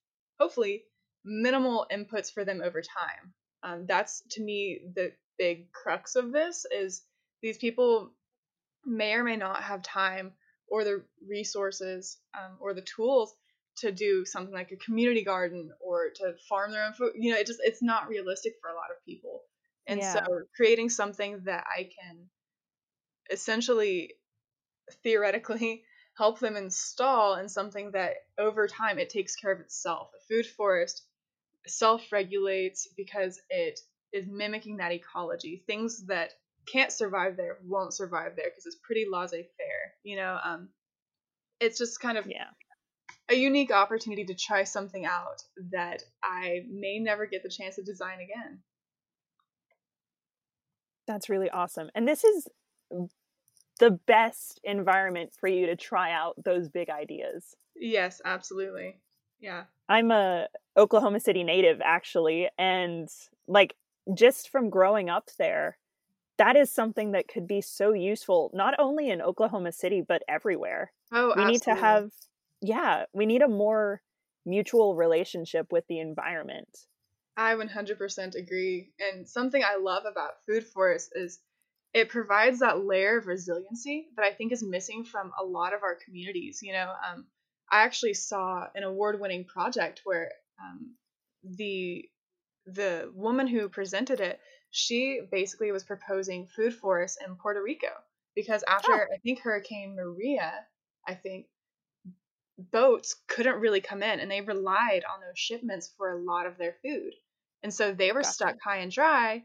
hopefully 0.40 0.85
minimal 1.25 1.87
inputs 1.92 2.33
for 2.33 2.45
them 2.45 2.62
over 2.64 2.80
time. 2.80 3.35
Um, 3.62 3.87
that's 3.87 4.23
to 4.33 4.42
me 4.42 4.80
the 4.95 5.12
big 5.38 5.71
crux 5.73 6.16
of 6.16 6.33
this 6.33 6.66
is 6.71 7.02
these 7.42 7.59
people 7.59 8.11
may 8.85 9.14
or 9.14 9.25
may 9.25 9.37
not 9.37 9.62
have 9.62 9.83
time 9.83 10.33
or 10.68 10.85
the 10.85 11.02
resources 11.26 12.18
um, 12.35 12.57
or 12.61 12.75
the 12.75 12.83
tools 12.83 13.35
to 13.76 13.92
do 13.92 14.25
something 14.25 14.52
like 14.54 14.73
a 14.73 14.76
community 14.76 15.23
garden 15.23 15.71
or 15.80 16.11
to 16.14 16.35
farm 16.49 16.73
their 16.73 16.85
own 16.85 16.92
food. 16.92 17.12
You 17.14 17.33
know 17.33 17.38
it 17.38 17.47
just 17.47 17.61
it's 17.62 17.83
not 17.83 18.09
realistic 18.09 18.54
for 18.61 18.71
a 18.71 18.75
lot 18.75 18.90
of 18.90 19.04
people. 19.04 19.42
And 19.87 20.00
yeah. 20.00 20.12
so 20.12 20.42
creating 20.54 20.90
something 20.90 21.40
that 21.45 21.64
i 21.75 21.85
can 21.85 22.28
essentially 23.30 24.14
theoretically 25.02 25.85
help 26.16 26.40
them 26.40 26.57
install 26.57 27.37
in 27.37 27.49
something 27.49 27.92
that 27.92 28.14
over 28.38 28.66
time 28.66 28.99
it 28.99 29.09
takes 29.09 29.37
care 29.37 29.52
of 29.52 29.61
itself. 29.61 30.11
A 30.16 30.21
food 30.28 30.47
forest 30.47 31.04
self 31.66 32.02
regulates 32.11 32.88
because 32.97 33.40
it 33.50 33.78
is 34.12 34.26
mimicking 34.26 34.78
that 34.78 34.92
ecology. 34.92 35.62
Things 35.66 36.06
that 36.06 36.32
can't 36.70 36.92
survive 36.92 37.36
there 37.36 37.58
won't 37.64 37.94
survive 37.94 38.32
there 38.36 38.46
because 38.46 38.66
it's 38.66 38.78
pretty 38.82 39.06
laissez-faire. 39.10 39.94
You 40.04 40.16
know, 40.16 40.38
um, 40.44 40.68
it's 41.60 41.78
just 41.78 42.00
kind 42.00 42.18
of 42.18 42.26
yeah. 42.26 42.48
a 43.28 43.34
unique 43.34 43.72
opportunity 43.72 44.24
to 44.26 44.34
try 44.34 44.64
something 44.64 45.04
out 45.04 45.42
that 45.72 46.02
I 46.22 46.60
may 46.70 46.98
never 46.98 47.26
get 47.26 47.42
the 47.42 47.50
chance 47.50 47.76
to 47.76 47.82
design 47.82 48.18
again. 48.20 48.60
That's 51.06 51.28
really 51.28 51.48
awesome. 51.50 51.90
And 51.94 52.06
this 52.06 52.22
is 52.22 52.46
the 53.80 53.90
best 53.90 54.60
environment 54.62 55.32
for 55.38 55.48
you 55.48 55.66
to 55.66 55.76
try 55.76 56.12
out 56.12 56.34
those 56.44 56.68
big 56.68 56.90
ideas. 56.90 57.54
Yes, 57.74 58.20
absolutely. 58.24 59.00
Yeah. 59.40 59.64
I'm 59.88 60.10
a 60.10 60.48
Oklahoma 60.76 61.20
City 61.20 61.44
native 61.44 61.80
actually 61.82 62.48
and 62.58 63.08
like 63.46 63.74
just 64.14 64.48
from 64.48 64.70
growing 64.70 65.08
up 65.08 65.28
there, 65.38 65.78
that 66.38 66.56
is 66.56 66.70
something 66.70 67.12
that 67.12 67.28
could 67.28 67.46
be 67.46 67.60
so 67.60 67.92
useful, 67.92 68.50
not 68.54 68.74
only 68.78 69.10
in 69.10 69.20
Oklahoma 69.20 69.72
City, 69.72 70.02
but 70.06 70.22
everywhere. 70.28 70.92
Oh, 71.12 71.26
we 71.26 71.42
absolutely. 71.42 71.52
need 71.52 71.62
to 71.62 71.74
have, 71.74 72.10
yeah, 72.60 73.04
we 73.12 73.26
need 73.26 73.42
a 73.42 73.48
more 73.48 74.02
mutual 74.46 74.94
relationship 74.94 75.66
with 75.72 75.84
the 75.88 75.98
environment. 75.98 76.68
I 77.36 77.54
100% 77.54 78.34
agree. 78.34 78.92
And 78.98 79.28
something 79.28 79.62
I 79.62 79.76
love 79.76 80.04
about 80.10 80.44
Food 80.46 80.66
Forest 80.66 81.12
is 81.14 81.38
it 81.94 82.08
provides 82.08 82.60
that 82.60 82.84
layer 82.84 83.18
of 83.18 83.26
resiliency 83.26 84.08
that 84.16 84.24
I 84.24 84.32
think 84.32 84.52
is 84.52 84.62
missing 84.62 85.04
from 85.04 85.32
a 85.40 85.44
lot 85.44 85.74
of 85.74 85.82
our 85.82 85.96
communities. 86.04 86.60
You 86.62 86.72
know, 86.72 86.92
um, 87.08 87.26
I 87.70 87.82
actually 87.82 88.14
saw 88.14 88.66
an 88.74 88.82
award-winning 88.82 89.44
project 89.44 90.02
where 90.04 90.30
um, 90.60 90.94
the 91.42 92.04
the 92.75 93.10
woman 93.14 93.46
who 93.46 93.68
presented 93.68 94.20
it, 94.20 94.40
she 94.70 95.20
basically 95.30 95.72
was 95.72 95.84
proposing 95.84 96.46
food 96.46 96.75
forests 96.75 97.18
in 97.25 97.37
Puerto 97.37 97.62
Rico 97.62 97.88
because 98.34 98.62
after 98.68 98.92
oh. 98.92 99.14
I 99.14 99.18
think 99.18 99.40
Hurricane 99.40 99.96
Maria, 99.96 100.52
I 101.06 101.14
think 101.14 101.46
boats 102.58 103.16
couldn't 103.28 103.60
really 103.60 103.80
come 103.80 104.02
in 104.02 104.20
and 104.20 104.30
they 104.30 104.40
relied 104.40 105.04
on 105.04 105.20
those 105.20 105.38
shipments 105.38 105.92
for 105.96 106.12
a 106.12 106.22
lot 106.22 106.46
of 106.46 106.58
their 106.58 106.76
food. 106.82 107.12
And 107.62 107.72
so 107.72 107.92
they 107.92 108.12
were 108.12 108.22
gotcha. 108.22 108.32
stuck 108.32 108.56
high 108.62 108.78
and 108.78 108.92
dry 108.92 109.44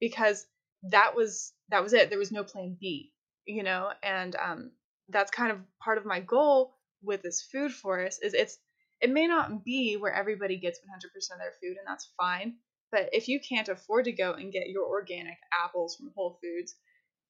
because 0.00 0.46
that 0.90 1.14
was 1.14 1.52
that 1.68 1.82
was 1.82 1.92
it. 1.92 2.10
There 2.10 2.18
was 2.18 2.32
no 2.32 2.44
plan 2.44 2.76
B, 2.78 3.12
you 3.46 3.62
know, 3.62 3.90
and 4.02 4.34
um 4.36 4.70
that's 5.08 5.30
kind 5.30 5.52
of 5.52 5.58
part 5.80 5.98
of 5.98 6.04
my 6.04 6.20
goal 6.20 6.74
with 7.02 7.22
this 7.22 7.42
food 7.42 7.72
forest 7.72 8.20
is 8.22 8.34
it's 8.34 8.58
it 9.00 9.10
may 9.10 9.26
not 9.26 9.64
be 9.64 9.96
where 9.96 10.12
everybody 10.12 10.58
gets 10.58 10.78
100% 10.78 11.32
of 11.32 11.38
their 11.38 11.52
food 11.62 11.76
and 11.76 11.86
that's 11.86 12.12
fine, 12.16 12.56
but 12.90 13.10
if 13.12 13.28
you 13.28 13.40
can't 13.40 13.68
afford 13.68 14.04
to 14.06 14.12
go 14.12 14.32
and 14.32 14.52
get 14.52 14.68
your 14.68 14.86
organic 14.86 15.36
apples 15.52 15.96
from 15.96 16.12
Whole 16.14 16.38
Foods, 16.42 16.74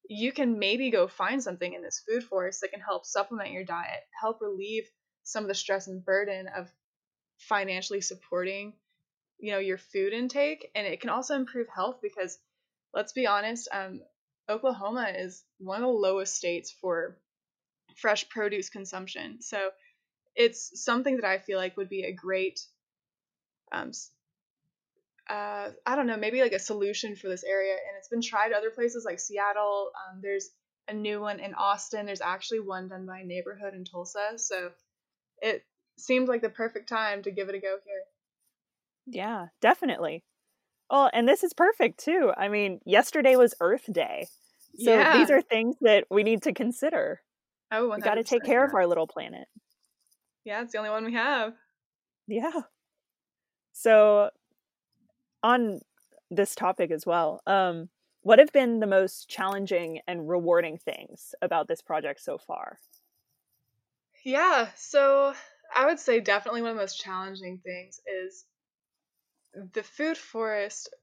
you 0.09 0.33
can 0.33 0.59
maybe 0.59 0.91
go 0.91 1.09
find 1.09 1.43
something 1.43 1.73
in 1.73 1.83
this 1.83 2.03
food 2.09 2.23
forest 2.23 2.61
that 2.61 2.71
can 2.71 2.81
help 2.81 3.05
supplement 3.05 3.51
your 3.51 3.65
diet, 3.65 4.03
help 4.21 4.41
relieve 4.41 4.85
some 5.25 5.45
of 5.45 5.49
the 5.49 5.55
stress 5.55 5.89
and 5.89 6.05
burden 6.05 6.47
of 6.57 6.71
financially 7.39 8.01
supporting 8.01 8.73
you 9.39 9.53
know 9.53 9.59
your 9.59 9.77
food 9.77 10.15
intake 10.15 10.71
and 10.75 10.87
it 10.87 11.03
can 11.03 11.11
also 11.11 11.35
improve 11.35 11.67
health 11.69 11.99
because 12.01 12.39
let's 12.95 13.13
be 13.13 13.27
honest 13.27 13.69
um, 13.75 14.01
oklahoma 14.49 15.13
is 15.15 15.45
one 15.59 15.83
of 15.83 15.83
the 15.83 15.89
lowest 15.89 16.35
states 16.35 16.75
for 16.81 17.19
fresh 17.97 18.29
produce 18.29 18.69
consumption. 18.69 19.41
So 19.41 19.71
it's 20.37 20.83
something 20.85 21.17
that 21.17 21.25
i 21.25 21.39
feel 21.39 21.59
like 21.59 21.77
would 21.77 21.89
be 21.89 22.05
a 22.05 22.13
great 22.13 22.61
um, 23.73 23.91
uh, 25.29 25.71
i 25.85 25.97
don't 25.97 26.07
know 26.07 26.17
maybe 26.17 26.41
like 26.41 26.53
a 26.53 26.59
solution 26.59 27.17
for 27.17 27.29
this 27.29 27.45
area 27.45 27.73
and 27.73 27.97
it's 27.99 28.09
been 28.09 28.23
tried 28.23 28.53
other 28.53 28.71
places 28.71 29.05
like 29.05 29.19
seattle 29.19 29.91
um, 30.09 30.21
there's 30.23 30.51
a 30.89 30.95
new 30.95 31.21
one 31.21 31.41
in 31.41 31.55
austin 31.55 32.07
there's 32.07 32.21
actually 32.21 32.61
one 32.61 32.89
done 32.89 33.07
by 33.07 33.21
a 33.21 33.25
neighborhood 33.25 33.75
in 33.75 33.85
tulsa 33.85 34.35
so 34.37 34.71
it 35.43 35.65
seemed 35.99 36.29
like 36.29 36.43
the 36.43 36.49
perfect 36.49 36.89
time 36.89 37.23
to 37.23 37.31
give 37.31 37.49
it 37.49 37.55
a 37.55 37.59
go 37.59 37.77
here. 37.85 38.03
Yeah, 39.07 39.47
definitely. 39.61 40.25
Well, 40.91 41.11
and 41.13 41.29
this 41.29 41.43
is 41.43 41.53
perfect 41.53 41.99
too. 41.99 42.33
I 42.37 42.49
mean, 42.49 42.81
yesterday 42.85 43.37
was 43.37 43.55
Earth 43.61 43.93
Day. 43.93 44.27
So 44.79 44.95
yeah. 44.95 45.17
these 45.17 45.31
are 45.31 45.41
things 45.41 45.77
that 45.81 46.05
we 46.11 46.23
need 46.23 46.43
to 46.43 46.53
consider. 46.53 47.21
Oh, 47.73 47.91
we 47.95 48.01
got 48.01 48.15
to 48.15 48.25
take 48.25 48.45
care 48.45 48.65
of 48.65 48.75
our 48.75 48.87
little 48.87 49.07
planet. 49.07 49.49
Yeah, 50.47 50.63
it's 50.63 50.71
the 50.71 50.79
only 50.79 50.91
one 50.91 51.05
we 51.05 51.15
have. 51.15 51.55
Yeah. 52.29 52.63
So 53.73 54.31
on 55.43 55.81
this 56.31 56.55
topic 56.55 56.93
as 56.93 57.05
well, 57.05 57.43
um, 57.49 57.89
what 58.23 58.39
have 58.39 58.53
been 58.53 58.79
the 58.79 58.87
most 58.87 59.29
challenging 59.29 60.01
and 60.07 60.29
rewarding 60.29 60.79
things 60.79 61.35
about 61.43 61.67
this 61.67 61.83
project 61.83 62.21
so 62.21 62.39
far? 62.39 62.79
Yeah, 64.25 64.69
so 64.77 65.35
I 65.75 65.87
would 65.87 65.99
say 65.99 66.21
definitely 66.21 66.63
one 66.63 66.71
of 66.71 66.77
the 66.77 66.83
most 66.83 67.01
challenging 67.01 67.59
things 67.59 68.01
is 68.07 68.45
the 69.75 69.83
food 69.83 70.17
forest 70.17 70.95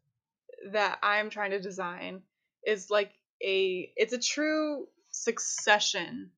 that 0.71 1.00
I'm 1.03 1.29
trying 1.29 1.51
to 1.51 1.59
design 1.59 2.23
is 2.65 2.89
like 2.89 3.12
a 3.41 3.91
it's 3.97 4.13
a 4.13 4.19
true 4.19 4.88
succession 5.12 6.31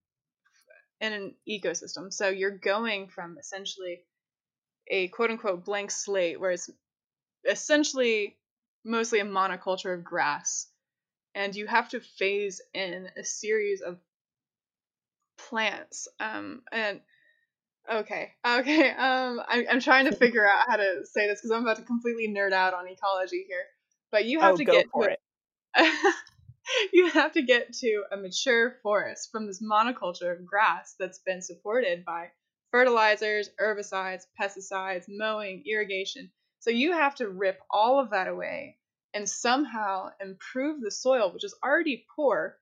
in 1.06 1.14
an 1.14 1.36
ecosystem. 1.48 2.12
So 2.12 2.30
you're 2.30 2.58
going 2.58 3.08
from 3.08 3.38
essentially 3.38 4.02
a 4.88 5.08
quote 5.10 5.32
unquote 5.32 5.66
blank 5.66 5.92
slate 5.92 6.40
where 6.40 6.52
it's 6.52 6.70
essentially 7.50 8.38
mostly 8.84 9.20
a 9.20 9.26
monoculture 9.26 9.94
of 9.94 10.04
grass 10.04 10.68
and 11.36 11.56
you 11.56 11.68
have 11.68 11.90
to 11.90 12.00
phase 12.00 12.62
in 12.74 13.10
a 13.18 13.24
series 13.24 13.82
of 13.82 13.98
plants. 15.38 16.08
Um, 16.20 16.62
and 16.72 17.02
okay, 17.92 18.32
okay. 18.48 18.90
Um, 18.98 19.42
I, 19.48 19.66
I'm 19.70 19.82
trying 19.82 20.06
to 20.06 20.16
figure 20.16 20.48
out 20.48 20.64
how 20.68 20.78
to 20.78 21.02
say 21.04 21.28
this 21.28 21.40
because 21.40 21.52
I'm 21.52 21.64
about 21.64 21.78
to 21.78 21.84
completely 21.84 22.34
nerd 22.34 22.54
out 22.54 22.74
on 22.74 22.88
ecology 22.88 23.46
here. 23.48 23.66
But 24.12 24.26
you 24.26 24.40
have 24.40 24.54
oh, 24.54 24.58
to 24.58 24.66
get 24.66 24.86
to 24.96 25.02
it. 25.02 25.20
you 26.94 27.10
have 27.10 27.34
to 27.34 27.42
get 27.42 27.74
to 27.74 28.04
a 28.12 28.18
mature 28.18 28.76
forest 28.84 29.30
from 29.32 29.48
this 29.48 29.62
monoculture 29.62 30.32
of 30.32 30.46
grass 30.46 30.96
that's 31.00 31.20
been 31.20 31.42
supported 31.42 32.06
by 32.06 32.30
fertilizers, 32.72 33.50
herbicides, 33.62 34.24
pesticides, 34.40 35.06
mowing, 35.08 35.64
irrigation. 35.66 36.32
So 36.60 36.70
you 36.72 36.94
have 36.94 37.16
to 37.16 37.30
rip 37.30 37.60
all 37.70 38.00
of 38.00 38.12
that 38.12 38.28
away 38.28 38.78
and 39.14 39.30
somehow 39.30 40.10
improve 40.20 40.82
the 40.82 40.92
soil, 40.92 41.32
which 41.32 41.46
is 41.46 41.56
already 41.64 42.06
poor, 42.16 42.58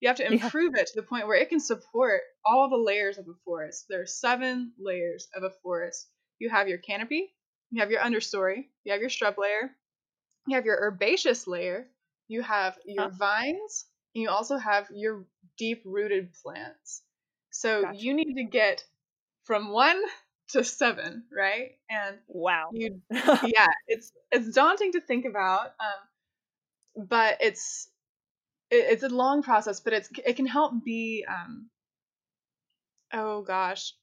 you 0.00 0.08
have 0.08 0.18
to 0.18 0.30
improve 0.30 0.72
yeah. 0.74 0.82
it 0.82 0.88
to 0.88 0.96
the 0.96 1.06
point 1.06 1.26
where 1.26 1.38
it 1.38 1.48
can 1.48 1.60
support 1.60 2.20
all 2.44 2.68
the 2.68 2.76
layers 2.76 3.16
of 3.16 3.26
a 3.26 3.34
forest. 3.44 3.86
There 3.88 4.02
are 4.02 4.06
seven 4.06 4.72
layers 4.78 5.28
of 5.34 5.44
a 5.44 5.50
forest. 5.62 6.08
You 6.38 6.50
have 6.50 6.68
your 6.68 6.78
canopy, 6.78 7.34
you 7.70 7.80
have 7.80 7.90
your 7.90 8.02
understory, 8.02 8.66
you 8.84 8.92
have 8.92 9.00
your 9.00 9.08
shrub 9.08 9.38
layer, 9.38 9.74
you 10.46 10.56
have 10.56 10.66
your 10.66 10.78
herbaceous 10.78 11.46
layer, 11.46 11.88
you 12.28 12.42
have 12.42 12.78
your 12.86 13.04
huh. 13.04 13.10
vines, 13.10 13.86
and 14.14 14.22
you 14.22 14.30
also 14.30 14.56
have 14.56 14.88
your 14.94 15.24
deep 15.58 15.82
rooted 15.84 16.30
plants. 16.42 17.02
So 17.50 17.82
gotcha. 17.82 17.98
you 17.98 18.14
need 18.14 18.34
to 18.34 18.44
get 18.44 18.84
from 19.44 19.70
one 19.70 20.00
to 20.50 20.64
seven, 20.64 21.24
right? 21.36 21.72
And 21.90 22.16
wow, 22.28 22.70
you 22.72 23.00
yeah, 23.10 23.66
it's 23.86 24.12
it's 24.30 24.52
daunting 24.52 24.92
to 24.92 25.00
think 25.00 25.24
about, 25.24 25.72
um, 25.80 27.06
but 27.08 27.38
it's 27.40 27.88
it, 28.70 28.86
it's 28.90 29.02
a 29.02 29.08
long 29.08 29.42
process, 29.42 29.80
but 29.80 29.92
it's 29.92 30.08
it 30.24 30.34
can 30.34 30.46
help 30.46 30.84
be 30.84 31.24
um, 31.28 31.70
oh 33.12 33.42
gosh, 33.42 33.94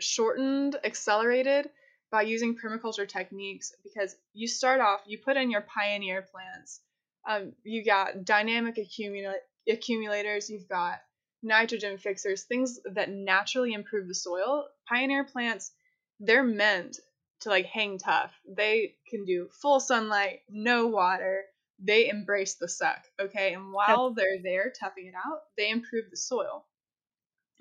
shortened, 0.00 0.76
accelerated 0.84 1.70
by 2.10 2.22
using 2.22 2.56
permaculture 2.56 3.08
techniques 3.08 3.72
because 3.82 4.16
you 4.32 4.46
start 4.46 4.80
off, 4.80 5.00
you 5.06 5.18
put 5.18 5.36
in 5.36 5.50
your 5.50 5.62
pioneer 5.62 6.22
plants. 6.22 6.80
Um, 7.26 7.52
you 7.64 7.84
got 7.84 8.24
dynamic 8.24 8.76
accumula- 8.76 9.34
accumulators, 9.68 10.48
you've 10.48 10.68
got 10.68 10.98
nitrogen 11.42 11.98
fixers, 11.98 12.44
things 12.44 12.78
that 12.94 13.10
naturally 13.10 13.72
improve 13.72 14.08
the 14.08 14.14
soil. 14.14 14.66
Pioneer 14.88 15.24
plants, 15.24 15.72
they're 16.20 16.44
meant 16.44 16.98
to 17.40 17.48
like 17.48 17.66
hang 17.66 17.98
tough. 17.98 18.32
They 18.48 18.94
can 19.08 19.24
do 19.24 19.48
full 19.60 19.80
sunlight, 19.80 20.40
no 20.48 20.86
water, 20.86 21.44
they 21.78 22.08
embrace 22.08 22.54
the 22.54 22.68
suck, 22.68 23.04
okay? 23.20 23.52
And 23.54 23.72
while 23.72 24.14
they're 24.14 24.42
there 24.42 24.72
toughing 24.78 25.06
it 25.06 25.14
out, 25.14 25.40
they 25.56 25.70
improve 25.70 26.10
the 26.10 26.16
soil. 26.16 26.64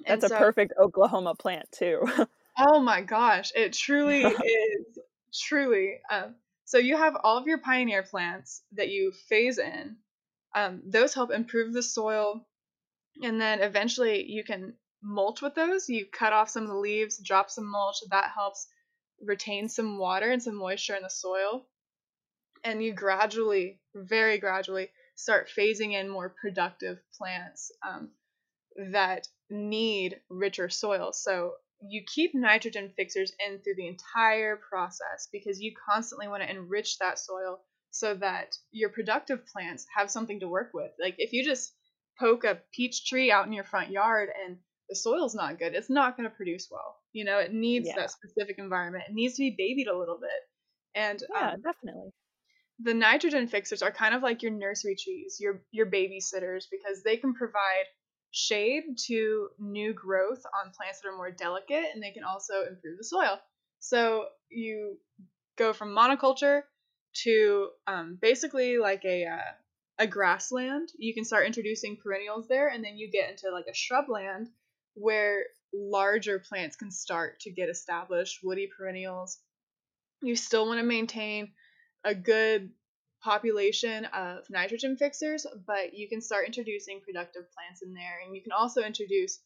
That's 0.06 0.24
and 0.24 0.32
a 0.32 0.36
so, 0.36 0.40
perfect 0.40 0.74
Oklahoma 0.80 1.36
plant 1.36 1.72
too. 1.72 2.08
oh 2.58 2.80
my 2.80 3.02
gosh, 3.02 3.52
it 3.56 3.74
truly 3.74 4.24
is. 4.24 5.00
Truly. 5.34 6.00
Um, 6.10 6.36
so 6.66 6.78
you 6.78 6.98
have 6.98 7.16
all 7.24 7.38
of 7.38 7.48
your 7.48 7.60
pioneer 7.60 8.04
plants 8.04 8.62
that 8.74 8.90
you 8.90 9.12
phase 9.30 9.58
in. 9.58 9.98
Um, 10.54 10.82
those 10.86 11.14
help 11.14 11.32
improve 11.32 11.74
the 11.74 11.84
soil, 11.84 12.46
and 13.22 13.40
then 13.40 13.62
eventually 13.62 14.30
you 14.30 14.44
can 14.44 14.74
mulch 15.02 15.42
with 15.42 15.56
those. 15.56 15.90
You 15.90 16.06
cut 16.06 16.34
off 16.34 16.50
some 16.50 16.64
of 16.64 16.70
the 16.70 16.76
leaves, 16.76 17.18
drop 17.18 17.50
some 17.50 17.70
mulch. 17.70 17.98
That 18.10 18.32
helps 18.36 18.68
retain 19.22 19.70
some 19.70 19.98
water 19.98 20.30
and 20.30 20.42
some 20.42 20.56
moisture 20.56 20.96
in 20.96 21.04
the 21.04 21.10
soil 21.10 21.66
and 22.66 22.84
you 22.84 22.94
gradually, 22.94 23.80
very 23.94 24.40
gradually, 24.40 24.90
start 25.16 25.48
phasing 25.56 25.94
in 25.94 26.10
more 26.10 26.30
productive 26.42 27.00
plants 27.18 27.72
um, 27.88 28.10
that 28.92 29.28
need 29.50 30.20
richer 30.30 30.68
soil. 30.68 31.14
So 31.14 31.54
you 31.90 32.04
keep 32.06 32.32
nitrogen 32.34 32.92
fixers 32.96 33.34
in 33.46 33.60
through 33.60 33.76
the 33.76 33.88
entire 33.88 34.58
process 34.58 35.28
because 35.32 35.60
you 35.60 35.74
constantly 35.90 36.28
want 36.28 36.44
to 36.44 36.50
enrich 36.50 36.98
that 37.00 37.20
soil 37.20 37.60
so 37.92 38.14
that 38.16 38.56
your 38.72 38.90
productive 38.90 39.46
plants 39.48 39.86
have 39.96 40.12
something 40.12 40.40
to 40.40 40.48
work 40.48 40.72
with. 40.74 40.92
Like 41.02 41.16
if 41.18 41.34
you 41.34 41.46
just 41.46 41.74
poke 42.20 42.44
a 42.44 42.62
peach 42.74 43.06
tree 43.08 43.32
out 43.32 43.46
in 43.46 43.54
your 43.54 43.64
front 43.64 43.92
yard 43.92 44.30
and 44.46 44.58
the 44.90 44.96
soil's 44.96 45.36
not 45.36 45.60
good, 45.60 45.74
it's 45.74 45.90
not 45.90 46.18
going 46.18 46.30
to 46.30 46.36
produce 46.36 46.68
well. 46.70 46.98
You 47.14 47.26
know, 47.26 47.40
it 47.40 47.54
needs 47.54 47.88
yeah. 47.88 47.96
that 47.96 48.12
specific 48.12 48.58
environment. 48.60 49.06
It 49.10 49.14
needs 49.14 49.36
to 49.36 49.42
be 49.42 49.56
babied 49.58 49.88
a 49.88 49.98
little 49.98 50.20
bit. 50.20 51.02
And 51.02 51.22
yeah, 51.34 51.52
um, 51.52 51.62
definitely 51.62 52.12
the 52.80 52.94
nitrogen 52.94 53.48
fixers 53.48 53.82
are 53.82 53.92
kind 53.92 54.14
of 54.14 54.22
like 54.22 54.42
your 54.42 54.52
nursery 54.52 54.96
trees, 54.96 55.38
your 55.40 55.62
your 55.72 55.86
babysitters, 55.86 56.66
because 56.70 57.04
they 57.04 57.18
can 57.18 57.34
provide 57.34 57.86
shade 58.36 58.98
to 58.98 59.48
new 59.58 59.94
growth 59.94 60.44
on 60.62 60.72
plants 60.72 61.00
that 61.00 61.08
are 61.08 61.16
more 61.16 61.32
delicate, 61.32 61.86
and 61.94 62.04
they 62.04 62.12
can 62.12 62.26
also 62.26 62.66
improve 62.68 62.98
the 62.98 63.04
soil. 63.04 63.40
So 63.80 64.26
you 64.50 64.98
go 65.58 65.72
from 65.72 65.96
monoculture 65.96 66.64
to 67.24 67.70
um, 67.88 68.18
basically 68.22 68.78
like 68.78 69.06
a 69.06 69.26
uh, 69.26 69.54
a 70.00 70.08
grassland. 70.08 70.92
You 70.98 71.14
can 71.14 71.24
start 71.24 71.46
introducing 71.46 71.96
perennials 71.96 72.50
there, 72.50 72.68
and 72.68 72.84
then 72.84 72.98
you 72.98 73.10
get 73.10 73.30
into 73.30 73.52
like 73.52 73.68
a 73.70 73.72
shrubland 73.72 74.48
where 74.96 75.46
larger 75.74 76.38
plants 76.40 76.76
can 76.76 76.92
start 76.92 77.40
to 77.42 77.52
get 77.52 77.70
established, 77.70 78.44
woody 78.44 78.70
perennials. 78.78 79.40
You 80.22 80.36
still 80.36 80.68
want 80.68 80.80
to 80.80 80.86
maintain 80.86 81.54
a 82.04 82.14
good 82.14 82.72
population 83.26 84.06
of 84.06 84.46
nitrogen 84.52 84.96
fixers, 84.98 85.48
but 85.66 85.96
you 85.96 86.08
can 86.08 86.22
start 86.22 86.46
introducing 86.46 87.02
productive 87.02 87.52
plants 87.52 87.82
in 87.82 87.94
there. 87.94 88.20
And 88.24 88.36
you 88.36 88.44
can 88.44 88.52
also 88.52 88.82
introduce 88.82 89.40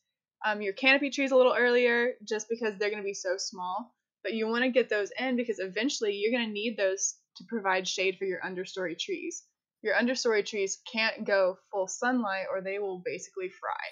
um, 0.46 0.62
your 0.62 0.74
canopy 0.74 1.10
trees 1.10 1.32
a 1.32 1.36
little 1.38 1.56
earlier 1.58 2.12
just 2.28 2.48
because 2.50 2.78
they're 2.78 2.90
going 2.90 3.02
to 3.02 3.08
be 3.08 3.14
so 3.14 3.36
small. 3.38 3.96
But 4.22 4.34
you 4.34 4.48
want 4.48 4.66
to 4.66 4.70
get 4.70 4.90
those 4.90 5.12
in 5.18 5.38
because 5.38 5.60
eventually 5.60 6.16
you're 6.16 6.38
going 6.38 6.48
to 6.48 6.54
need 6.54 6.76
those 6.78 7.16
to 7.38 7.46
provide 7.48 7.88
shade 7.88 8.18
for 8.20 8.26
your 8.26 8.42
understory 8.42 9.00
trees. 9.00 9.44
Your 9.82 9.96
understory 9.96 10.46
trees 10.46 10.82
can't 10.92 11.26
go 11.26 11.58
full 11.72 11.88
sunlight 11.88 12.48
or 12.52 12.62
they 12.62 12.80
will 12.80 13.02
basically 13.06 13.48
fry. 13.48 13.86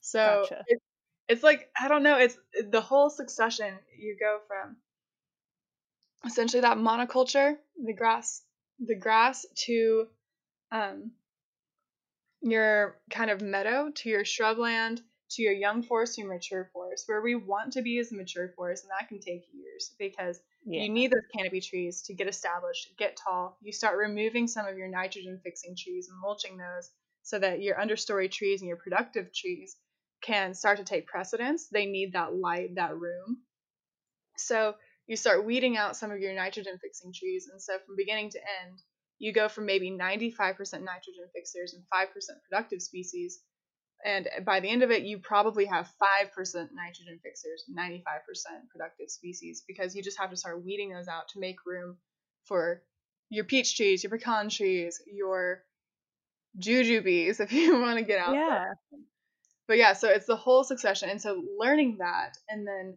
So 0.00 0.44
gotcha. 0.48 0.64
it, 0.66 0.80
it's 1.28 1.42
like, 1.42 1.68
I 1.78 1.88
don't 1.88 2.02
know, 2.02 2.16
it's 2.16 2.38
the 2.70 2.80
whole 2.80 3.10
succession. 3.10 3.74
You 3.98 4.16
go 4.18 4.38
from 4.48 4.78
essentially 6.24 6.62
that 6.62 6.78
monoculture, 6.78 7.56
the 7.84 7.92
grass, 7.94 8.42
the 8.84 8.94
grass 8.94 9.46
to 9.66 10.06
um, 10.72 11.12
your 12.40 12.96
kind 13.10 13.30
of 13.30 13.40
meadow 13.40 13.90
to 13.94 14.08
your 14.08 14.24
shrubland 14.24 15.00
to 15.30 15.42
your 15.42 15.52
young 15.52 15.82
forest 15.82 16.16
to 16.16 16.22
your 16.22 16.32
mature 16.32 16.68
forest. 16.72 17.04
Where 17.06 17.22
we 17.22 17.34
want 17.34 17.74
to 17.74 17.82
be 17.82 17.98
is 17.98 18.10
the 18.10 18.16
mature 18.16 18.52
forest, 18.56 18.84
and 18.84 18.90
that 18.90 19.08
can 19.08 19.20
take 19.20 19.46
years 19.52 19.92
because 19.98 20.40
yeah. 20.64 20.82
you 20.82 20.88
need 20.88 21.12
those 21.12 21.26
canopy 21.36 21.60
trees 21.60 22.02
to 22.02 22.14
get 22.14 22.28
established, 22.28 22.90
get 22.98 23.16
tall. 23.16 23.56
You 23.62 23.72
start 23.72 23.98
removing 23.98 24.48
some 24.48 24.66
of 24.66 24.76
your 24.76 24.88
nitrogen 24.88 25.40
fixing 25.42 25.76
trees 25.76 26.08
and 26.08 26.18
mulching 26.20 26.56
those 26.56 26.90
so 27.22 27.38
that 27.38 27.62
your 27.62 27.76
understory 27.76 28.30
trees 28.30 28.60
and 28.60 28.68
your 28.68 28.76
productive 28.76 29.32
trees 29.32 29.76
can 30.22 30.52
start 30.54 30.78
to 30.78 30.84
take 30.84 31.06
precedence. 31.06 31.68
They 31.68 31.86
need 31.86 32.14
that 32.14 32.34
light, 32.34 32.74
that 32.74 32.96
room. 32.96 33.38
So 34.36 34.74
you 35.06 35.16
start 35.16 35.44
weeding 35.44 35.76
out 35.76 35.96
some 35.96 36.10
of 36.10 36.20
your 36.20 36.34
nitrogen 36.34 36.78
fixing 36.80 37.12
trees. 37.12 37.48
And 37.50 37.60
so 37.60 37.74
from 37.84 37.96
beginning 37.96 38.30
to 38.30 38.38
end, 38.38 38.80
you 39.18 39.32
go 39.32 39.48
from 39.48 39.66
maybe 39.66 39.90
95% 39.90 40.30
nitrogen 40.30 41.28
fixers 41.34 41.74
and 41.74 41.84
5% 41.92 42.06
productive 42.48 42.82
species 42.82 43.40
and 44.04 44.28
by 44.44 44.60
the 44.60 44.68
end 44.68 44.82
of 44.82 44.90
it 44.90 45.02
you 45.02 45.18
probably 45.18 45.66
have 45.66 45.90
5% 46.02 46.68
nitrogen 46.74 47.20
fixers 47.22 47.64
95% 47.70 48.02
productive 48.70 49.10
species 49.10 49.62
because 49.66 49.94
you 49.94 50.02
just 50.02 50.18
have 50.18 50.30
to 50.30 50.36
start 50.36 50.64
weeding 50.64 50.90
those 50.90 51.08
out 51.08 51.28
to 51.28 51.40
make 51.40 51.66
room 51.66 51.96
for 52.44 52.82
your 53.28 53.44
peach 53.44 53.76
trees 53.76 54.02
your 54.02 54.10
pecan 54.10 54.48
trees 54.48 55.00
your 55.06 55.62
jujubes 56.58 57.40
if 57.40 57.52
you 57.52 57.78
want 57.80 57.98
to 57.98 58.04
get 58.04 58.18
out 58.18 58.34
yeah. 58.34 58.48
there 58.48 58.78
but 59.68 59.76
yeah 59.76 59.92
so 59.92 60.08
it's 60.08 60.26
the 60.26 60.36
whole 60.36 60.64
succession 60.64 61.10
and 61.10 61.20
so 61.20 61.42
learning 61.58 61.98
that 61.98 62.36
and 62.48 62.66
then 62.66 62.96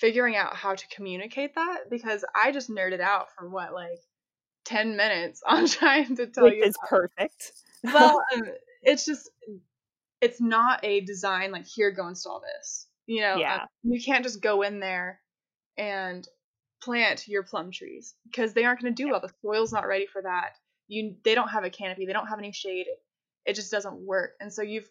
figuring 0.00 0.36
out 0.36 0.54
how 0.56 0.74
to 0.74 0.86
communicate 0.88 1.54
that 1.54 1.90
because 1.90 2.24
i 2.34 2.50
just 2.50 2.70
nerded 2.70 3.00
out 3.00 3.26
for 3.36 3.48
what 3.48 3.72
like 3.72 4.00
10 4.64 4.96
minutes 4.96 5.42
on 5.46 5.66
trying 5.66 6.16
to 6.16 6.26
tell 6.26 6.44
Which 6.44 6.54
you 6.54 6.64
is 6.64 6.76
perfect. 6.88 7.52
Well 7.84 8.22
um, 8.34 8.44
it's 8.82 9.04
just 9.04 9.30
it's 10.22 10.40
not 10.40 10.82
a 10.82 11.02
design 11.02 11.52
like 11.52 11.66
here 11.66 11.90
go 11.90 12.08
install 12.08 12.40
this. 12.40 12.86
You 13.04 13.20
know 13.20 13.36
yeah. 13.36 13.56
Um, 13.56 13.68
you 13.82 14.02
can't 14.02 14.24
just 14.24 14.40
go 14.40 14.62
in 14.62 14.80
there 14.80 15.20
and 15.76 16.26
plant 16.82 17.28
your 17.28 17.42
plum 17.42 17.70
trees 17.70 18.14
because 18.24 18.54
they 18.54 18.64
aren't 18.64 18.80
going 18.80 18.94
to 18.94 19.02
do 19.02 19.10
well. 19.10 19.20
The 19.20 19.34
soil's 19.42 19.70
not 19.70 19.86
ready 19.86 20.06
for 20.06 20.22
that. 20.22 20.52
You 20.88 21.16
they 21.24 21.34
don't 21.34 21.48
have 21.48 21.64
a 21.64 21.68
canopy. 21.68 22.06
They 22.06 22.14
don't 22.14 22.28
have 22.28 22.38
any 22.38 22.52
shade. 22.52 22.86
It 23.44 23.52
just 23.52 23.70
doesn't 23.70 23.98
work. 23.98 24.30
And 24.40 24.50
so 24.50 24.62
you've 24.62 24.88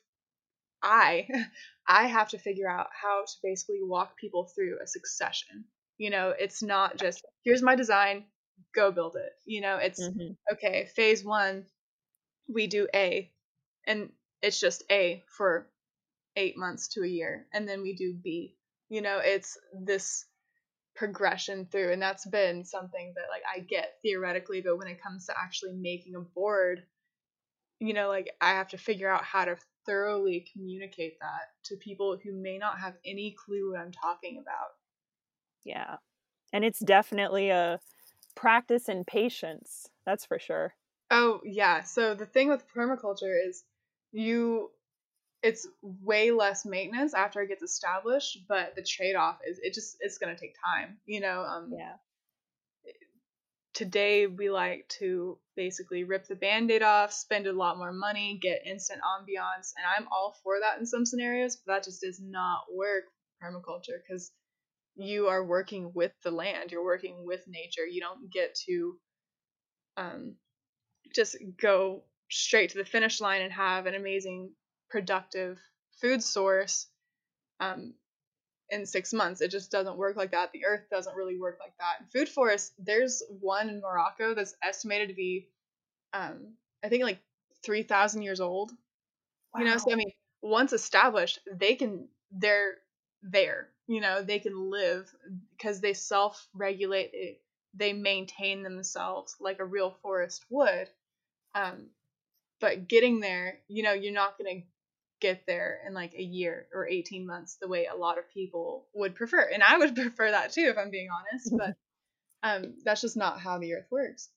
i 0.84 1.28
i 1.88 2.08
have 2.08 2.30
to 2.30 2.38
figure 2.38 2.70
out 2.70 2.88
how 3.02 3.24
to 3.26 3.34
basically 3.42 3.80
walk 3.82 4.18
people 4.18 4.50
through 4.56 4.78
a 4.84 4.88
succession 4.88 5.64
you 5.98 6.10
know 6.10 6.34
it's 6.38 6.62
not 6.62 6.98
just 6.98 7.26
here's 7.44 7.62
my 7.62 7.76
design 7.76 8.26
go 8.76 8.92
build 8.92 9.16
it 9.16 9.32
you 9.46 9.62
know 9.62 9.78
it's 9.78 10.02
mm-hmm. 10.02 10.34
okay 10.52 10.88
phase 10.96 11.24
one 11.24 11.66
we 12.54 12.68
do 12.68 12.88
a 12.94 13.32
and 13.86 14.10
it's 14.44 14.60
just 14.60 14.84
A 14.92 15.24
for 15.28 15.68
eight 16.36 16.58
months 16.58 16.90
to 16.90 17.04
a 17.04 17.08
year, 17.08 17.48
and 17.54 17.68
then 17.68 17.82
we 17.82 17.96
do 17.96 18.14
B. 18.14 18.56
You 18.90 19.02
know, 19.02 19.20
it's 19.24 19.58
this 19.74 20.26
progression 20.96 21.66
through, 21.72 21.94
and 21.94 22.02
that's 22.02 22.26
been 22.28 22.66
something 22.66 23.14
that 23.16 23.26
like 23.32 23.44
I 23.52 23.62
get 23.62 23.96
theoretically, 24.04 24.62
but 24.62 24.78
when 24.78 24.88
it 24.88 25.02
comes 25.02 25.26
to 25.28 25.34
actually 25.40 25.74
making 25.74 26.16
a 26.16 26.20
board, 26.20 26.84
you 27.80 27.94
know, 27.94 28.10
like 28.10 28.32
I 28.42 28.52
have 28.52 28.70
to 28.70 28.78
figure 28.78 29.10
out 29.10 29.24
how 29.24 29.46
to 29.46 29.58
thoroughly 29.86 30.46
communicate 30.54 31.20
that 31.20 31.52
to 31.66 31.76
people 31.78 32.18
who 32.24 32.34
may 32.34 32.58
not 32.58 32.80
have 32.80 32.96
any 33.06 33.36
clue 33.46 33.72
what 33.72 33.80
I'm 33.80 33.92
talking 33.92 34.38
about. 34.42 34.72
Yeah. 35.64 35.98
And 36.52 36.64
it's 36.64 36.80
definitely 36.80 37.50
a 37.50 37.80
practice 38.36 38.90
in 38.90 39.04
patience. 39.06 39.90
That's 40.06 40.26
for 40.26 40.40
sure. 40.40 40.76
Oh, 41.10 41.42
yeah. 41.44 41.84
So 41.84 42.16
the 42.16 42.26
thing 42.26 42.50
with 42.50 42.64
permaculture 42.76 43.36
is 43.48 43.64
you 44.12 44.70
it's 45.42 45.68
way 45.82 46.32
less 46.32 46.66
maintenance 46.66 47.14
after 47.14 47.42
it 47.42 47.50
gets 47.50 47.62
established 47.62 48.40
but 48.48 48.74
the 48.76 48.82
trade-off 48.82 49.40
is 49.48 49.60
it 49.62 49.74
just 49.74 49.98
it's 50.00 50.18
going 50.18 50.34
to 50.34 50.40
take 50.40 50.56
time 50.64 50.98
you 51.06 51.20
know 51.20 51.42
um 51.42 51.70
yeah 51.78 51.94
today 53.74 54.28
we 54.28 54.50
like 54.50 54.88
to 54.88 55.38
basically 55.56 56.04
rip 56.04 56.28
the 56.28 56.36
band-aid 56.36 56.84
off 56.84 57.12
spend 57.12 57.48
a 57.48 57.54
lot 57.54 57.78
more 57.78 57.92
money 57.92 58.40
get 58.42 58.66
instant 58.66 59.00
ambiance 59.02 59.72
and 59.78 59.86
i'm 59.98 60.08
all 60.12 60.36
for 60.44 60.60
that 60.62 60.80
in 60.80 60.86
some 60.86 61.06
scenarios 61.06 61.58
but 61.58 61.74
that 61.74 61.84
just 61.84 62.02
does 62.02 62.20
not 62.22 62.62
work 62.74 63.06
permaculture 63.44 64.00
because 64.08 64.32
you 64.96 65.28
are 65.28 65.44
working 65.44 65.92
with 65.94 66.12
the 66.24 66.32
land 66.32 66.72
you're 66.72 66.84
working 66.84 67.26
with 67.26 67.42
nature 67.48 67.86
you 67.86 68.00
don't 68.00 68.32
get 68.32 68.56
to 68.56 68.96
um 69.98 70.36
just 71.14 71.36
go 71.62 72.04
straight 72.30 72.72
to 72.72 72.78
the 72.78 72.86
finish 72.86 73.22
line 73.22 73.42
and 73.42 73.54
have 73.54 73.86
an 73.86 73.96
amazing, 73.96 74.52
productive 74.90 75.60
food 76.02 76.24
source 76.24 76.88
um, 77.60 77.94
in 78.74 78.86
six 78.86 79.14
months. 79.14 79.42
It 79.42 79.52
just 79.52 79.72
doesn't 79.72 79.98
work 79.98 80.18
like 80.18 80.32
that. 80.32 80.52
The 80.54 80.66
earth 80.66 80.84
doesn't 80.92 81.16
really 81.16 81.40
work 81.40 81.60
like 81.62 81.74
that. 81.80 82.12
food 82.12 82.30
forests, 82.30 82.74
there's 82.80 83.24
one 83.42 83.70
in 83.70 83.82
Morocco 83.82 84.34
that's 84.36 84.56
estimated 84.64 85.10
to 85.10 85.16
be, 85.16 85.50
um, 86.14 86.54
I 86.84 86.90
think, 86.90 87.04
like 87.04 87.20
3,000 87.64 88.24
years 88.24 88.42
old. 88.42 88.72
Wow. 89.54 89.62
You 89.62 89.66
know, 89.68 89.78
so 89.78 89.92
I 89.92 89.96
mean, 89.96 90.12
once 90.42 90.74
established, 90.74 91.40
they 91.52 91.76
can, 91.76 92.08
they're 92.32 92.76
there. 93.24 93.70
You 93.88 94.02
know, 94.02 94.24
they 94.24 94.40
can 94.40 94.72
live 94.72 95.14
because 95.58 95.82
they 95.82 95.94
self 95.94 96.48
regulate, 96.54 97.40
they 97.74 97.94
maintain 97.94 98.64
themselves 98.64 99.36
like 99.40 99.60
a 99.60 99.66
real 99.66 99.92
forest 100.02 100.46
would. 100.50 100.90
Um, 101.56 101.88
but 102.60 102.88
getting 102.88 103.20
there, 103.20 103.60
you 103.68 103.84
know, 103.84 103.94
you're 103.94 104.14
not 104.14 104.38
going 104.38 104.62
to 104.62 104.68
get 105.24 105.46
there 105.48 105.80
in 105.88 105.94
like 105.94 106.14
a 106.14 106.22
year 106.22 106.68
or 106.74 106.88
18 106.88 107.26
months 107.26 107.58
the 107.60 107.68
way 107.68 107.88
a 107.88 107.96
lot 107.96 108.20
of 108.20 108.30
people 108.30 108.86
would 108.94 109.16
prefer. 109.16 109.50
And 109.52 109.64
I 109.64 109.78
would 109.78 109.96
prefer 109.96 110.30
that 110.30 110.52
too, 110.52 110.68
if 110.70 110.78
I'm 110.78 110.92
being 110.92 111.08
honest, 111.10 111.54
but 111.58 111.76
um, 112.48 112.76
that's 112.84 113.02
just 113.02 113.18
not 113.18 113.40
how 113.40 113.58
the 113.58 113.74
earth 113.74 113.88
works. 113.90 114.30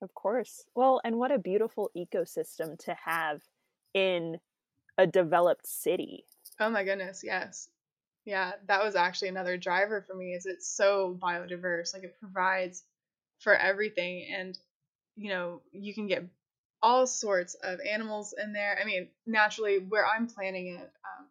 Of 0.00 0.14
course. 0.14 0.64
Well, 0.74 1.00
and 1.04 1.16
what 1.16 1.32
a 1.32 1.38
beautiful 1.38 1.90
ecosystem 1.96 2.78
to 2.84 2.96
have 3.04 3.42
in 3.92 4.38
a 4.96 5.06
developed 5.06 5.66
city. 5.66 6.26
Oh 6.60 6.70
my 6.70 6.84
goodness, 6.84 7.22
yes. 7.24 7.68
Yeah, 8.24 8.52
that 8.68 8.84
was 8.84 8.94
actually 8.94 9.28
another 9.28 9.56
driver 9.56 10.04
for 10.06 10.14
me 10.14 10.32
is 10.34 10.46
it's 10.46 10.68
so 10.68 11.18
biodiverse. 11.20 11.92
Like 11.92 12.04
it 12.04 12.20
provides 12.20 12.84
for 13.40 13.54
everything 13.54 14.26
and 14.32 14.56
you 15.16 15.28
know, 15.30 15.60
you 15.72 15.94
can 15.94 16.06
get 16.06 16.24
all 16.84 17.06
sorts 17.06 17.54
of 17.64 17.80
animals 17.80 18.34
in 18.40 18.52
there. 18.52 18.78
I 18.80 18.84
mean, 18.84 19.08
naturally, 19.26 19.78
where 19.78 20.06
I'm 20.06 20.26
planning 20.26 20.74
it, 20.74 20.82
um, 20.82 21.26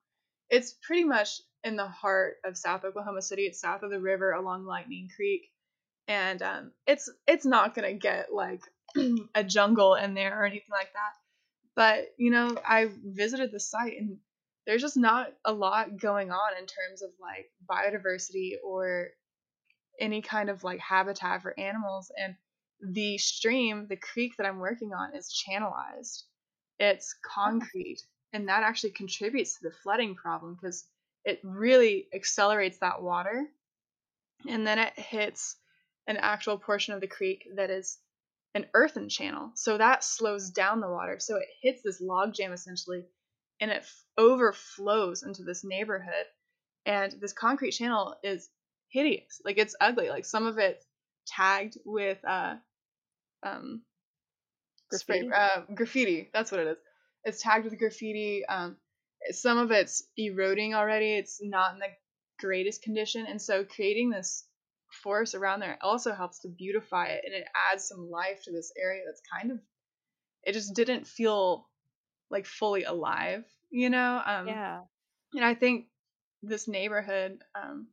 it's 0.49 0.73
pretty 0.81 1.03
much 1.03 1.41
in 1.63 1.75
the 1.75 1.87
heart 1.87 2.37
of 2.43 2.57
South 2.57 2.83
Oklahoma 2.83 3.21
City. 3.21 3.43
It's 3.43 3.61
south 3.61 3.83
of 3.83 3.91
the 3.91 3.99
river 3.99 4.31
along 4.31 4.65
Lightning 4.65 5.09
Creek, 5.15 5.43
and 6.07 6.41
um, 6.41 6.71
it's 6.87 7.07
it's 7.27 7.45
not 7.45 7.75
gonna 7.75 7.93
get 7.93 8.33
like 8.33 8.61
a 9.35 9.43
jungle 9.43 9.93
in 9.93 10.15
there 10.15 10.41
or 10.41 10.45
anything 10.45 10.71
like 10.71 10.91
that. 10.93 11.13
But 11.75 12.07
you 12.17 12.31
know, 12.31 12.57
I 12.67 12.89
visited 13.05 13.51
the 13.51 13.59
site 13.59 13.93
and 13.99 14.17
there's 14.65 14.81
just 14.81 14.97
not 14.97 15.27
a 15.45 15.53
lot 15.53 15.99
going 15.99 16.31
on 16.31 16.57
in 16.57 16.65
terms 16.65 17.03
of 17.03 17.11
like 17.21 17.51
biodiversity 17.69 18.53
or 18.65 19.09
any 19.99 20.23
kind 20.23 20.49
of 20.49 20.63
like 20.63 20.79
habitat 20.79 21.43
for 21.43 21.57
animals 21.59 22.11
and 22.17 22.35
the 22.83 23.17
stream, 23.17 23.87
the 23.87 23.95
creek 23.95 24.33
that 24.37 24.45
I'm 24.45 24.59
working 24.59 24.93
on 24.93 25.15
is 25.15 25.33
channelized. 25.47 26.23
It's 26.79 27.15
concrete, 27.23 28.01
and 28.33 28.49
that 28.49 28.63
actually 28.63 28.91
contributes 28.91 29.57
to 29.57 29.69
the 29.69 29.75
flooding 29.83 30.15
problem 30.15 30.55
because 30.55 30.85
it 31.23 31.39
really 31.43 32.07
accelerates 32.13 32.79
that 32.79 33.01
water. 33.01 33.45
And 34.47 34.67
then 34.67 34.79
it 34.79 34.93
hits 34.97 35.55
an 36.07 36.17
actual 36.17 36.57
portion 36.57 36.93
of 36.93 37.01
the 37.01 37.07
creek 37.07 37.47
that 37.55 37.69
is 37.69 37.97
an 38.55 38.65
earthen 38.73 39.09
channel. 39.09 39.51
So 39.55 39.77
that 39.77 40.03
slows 40.03 40.49
down 40.49 40.81
the 40.81 40.89
water. 40.89 41.19
So 41.19 41.37
it 41.37 41.47
hits 41.61 41.81
this 41.81 42.01
log 42.01 42.33
jam 42.33 42.51
essentially 42.51 43.05
and 43.61 43.71
it 43.71 43.77
f- 43.77 44.03
overflows 44.17 45.23
into 45.23 45.43
this 45.43 45.63
neighborhood. 45.63 46.25
And 46.85 47.13
this 47.21 47.33
concrete 47.33 47.71
channel 47.71 48.15
is 48.23 48.49
hideous. 48.89 49.41
Like 49.45 49.57
it's 49.57 49.75
ugly. 49.79 50.09
Like 50.09 50.25
some 50.25 50.45
of 50.45 50.57
it's 50.57 50.85
tagged 51.25 51.77
with 51.85 52.17
uh 52.25 52.55
um 53.43 53.83
Graffiti? 54.89 55.27
spray, 55.27 55.29
uh, 55.35 55.61
graffiti. 55.73 56.29
That's 56.33 56.51
what 56.51 56.61
it 56.61 56.67
is. 56.67 56.77
It's 57.23 57.41
tagged 57.41 57.65
with 57.65 57.77
graffiti. 57.79 58.45
Um, 58.45 58.77
some 59.31 59.57
of 59.57 59.71
it's 59.71 60.03
eroding 60.17 60.75
already. 60.75 61.13
It's 61.15 61.39
not 61.41 61.73
in 61.73 61.79
the 61.79 61.87
greatest 62.39 62.81
condition, 62.83 63.25
and 63.27 63.41
so 63.41 63.63
creating 63.63 64.09
this 64.09 64.45
forest 65.03 65.33
around 65.35 65.61
there 65.61 65.77
also 65.81 66.13
helps 66.13 66.39
to 66.41 66.49
beautify 66.49 67.07
it, 67.07 67.23
and 67.25 67.33
it 67.33 67.45
adds 67.71 67.87
some 67.87 68.09
life 68.09 68.43
to 68.43 68.51
this 68.51 68.71
area 68.81 69.03
that's 69.05 69.21
kind 69.33 69.51
of. 69.51 69.59
It 70.43 70.53
just 70.53 70.75
didn't 70.75 71.07
feel 71.07 71.69
like 72.29 72.45
fully 72.45 72.83
alive, 72.83 73.45
you 73.71 73.89
know. 73.89 74.21
Um, 74.25 74.47
Yeah. 74.47 74.81
and 75.33 75.45
I 75.45 75.53
think 75.55 75.87
this 76.43 76.67
neighborhood, 76.67 77.39
um, 77.55 77.87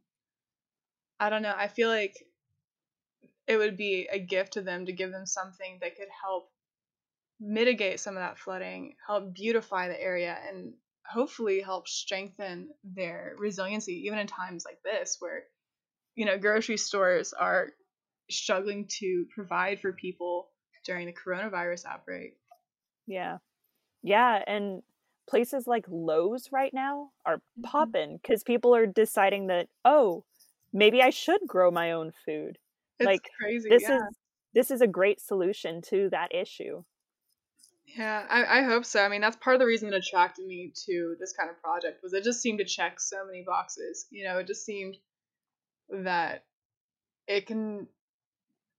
I 1.20 1.30
don't 1.30 1.42
know. 1.42 1.54
I 1.56 1.68
feel 1.68 1.88
like 1.88 2.16
it 3.50 3.56
would 3.56 3.76
be 3.76 4.08
a 4.12 4.18
gift 4.20 4.52
to 4.54 4.62
them 4.62 4.86
to 4.86 4.92
give 4.92 5.10
them 5.10 5.26
something 5.26 5.78
that 5.80 5.96
could 5.96 6.08
help 6.22 6.52
mitigate 7.40 8.00
some 8.00 8.16
of 8.16 8.20
that 8.22 8.38
flooding, 8.38 8.94
help 9.04 9.34
beautify 9.34 9.88
the 9.88 10.00
area, 10.00 10.38
and 10.48 10.74
hopefully 11.06 11.60
help 11.60 11.88
strengthen 11.88 12.70
their 12.84 13.34
resiliency, 13.38 14.06
even 14.06 14.18
in 14.20 14.26
times 14.28 14.64
like 14.64 14.82
this, 14.84 15.16
where 15.18 15.44
you 16.14 16.26
know 16.26 16.38
grocery 16.38 16.76
stores 16.78 17.32
are 17.32 17.70
struggling 18.30 18.88
to 18.88 19.26
provide 19.34 19.80
for 19.80 19.92
people 19.92 20.50
during 20.86 21.06
the 21.06 21.14
coronavirus 21.14 21.86
outbreak. 21.86 22.38
Yeah. 23.06 23.38
Yeah. 24.02 24.42
And 24.46 24.82
places 25.28 25.66
like 25.66 25.86
Lowe's 25.88 26.52
right 26.52 26.74
now 26.74 27.12
are 27.26 27.42
Mhm. 27.56 27.66
popping 27.70 28.18
because 28.18 28.44
people 28.44 28.74
are 28.74 28.86
deciding 28.86 29.48
that, 29.48 29.68
oh, 29.84 30.24
maybe 30.72 31.02
I 31.02 31.10
should 31.10 31.42
grow 31.46 31.70
my 31.70 31.92
own 31.92 32.12
food. 32.26 32.58
It's 33.00 33.06
Like, 33.06 33.30
crazy. 33.40 33.68
This 33.68 33.82
yeah. 33.82 33.96
is 33.96 34.02
this 34.52 34.70
is 34.70 34.80
a 34.80 34.86
great 34.86 35.20
solution 35.20 35.80
to 35.82 36.08
that 36.10 36.34
issue. 36.34 36.82
Yeah, 37.96 38.24
I, 38.28 38.60
I 38.60 38.62
hope 38.62 38.84
so. 38.84 39.02
I 39.02 39.08
mean, 39.08 39.20
that's 39.20 39.36
part 39.36 39.54
of 39.56 39.60
the 39.60 39.66
reason 39.66 39.92
it 39.92 39.94
attracted 39.96 40.46
me 40.46 40.72
to 40.86 41.16
this 41.18 41.32
kind 41.32 41.50
of 41.50 41.60
project 41.60 42.02
was 42.02 42.12
it 42.12 42.22
just 42.24 42.40
seemed 42.40 42.58
to 42.58 42.64
check 42.64 43.00
so 43.00 43.24
many 43.26 43.42
boxes. 43.44 44.06
You 44.10 44.24
know, 44.24 44.38
it 44.38 44.46
just 44.46 44.64
seemed 44.64 44.96
that 45.90 46.44
it 47.26 47.46
can 47.46 47.88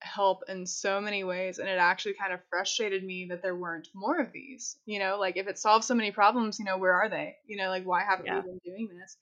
help 0.02 0.44
in 0.48 0.66
so 0.66 1.00
many 1.00 1.24
ways 1.24 1.60
and 1.60 1.70
it 1.70 1.78
actually 1.78 2.16
kind 2.20 2.34
of 2.34 2.40
frustrated 2.50 3.04
me 3.04 3.28
that 3.30 3.42
there 3.44 3.56
weren't 3.56 3.90
more 3.94 4.20
of 4.20 4.32
these. 4.32 4.78
You 4.86 5.00
know, 5.00 5.18
like 5.20 5.38
if 5.38 5.48
it 5.48 5.60
solves 5.60 5.86
so 5.88 5.96
many 5.96 6.12
problems, 6.12 6.58
you 6.60 6.66
know, 6.66 6.78
where 6.78 6.94
are 6.94 7.10
they? 7.10 7.36
You 7.46 7.58
know, 7.58 7.70
like 7.70 7.84
why 7.86 8.04
haven't 8.04 8.26
Yeah. 8.26 8.38
we 8.38 8.42
been 8.42 8.60
doing 8.66 8.90
this? 8.98 9.18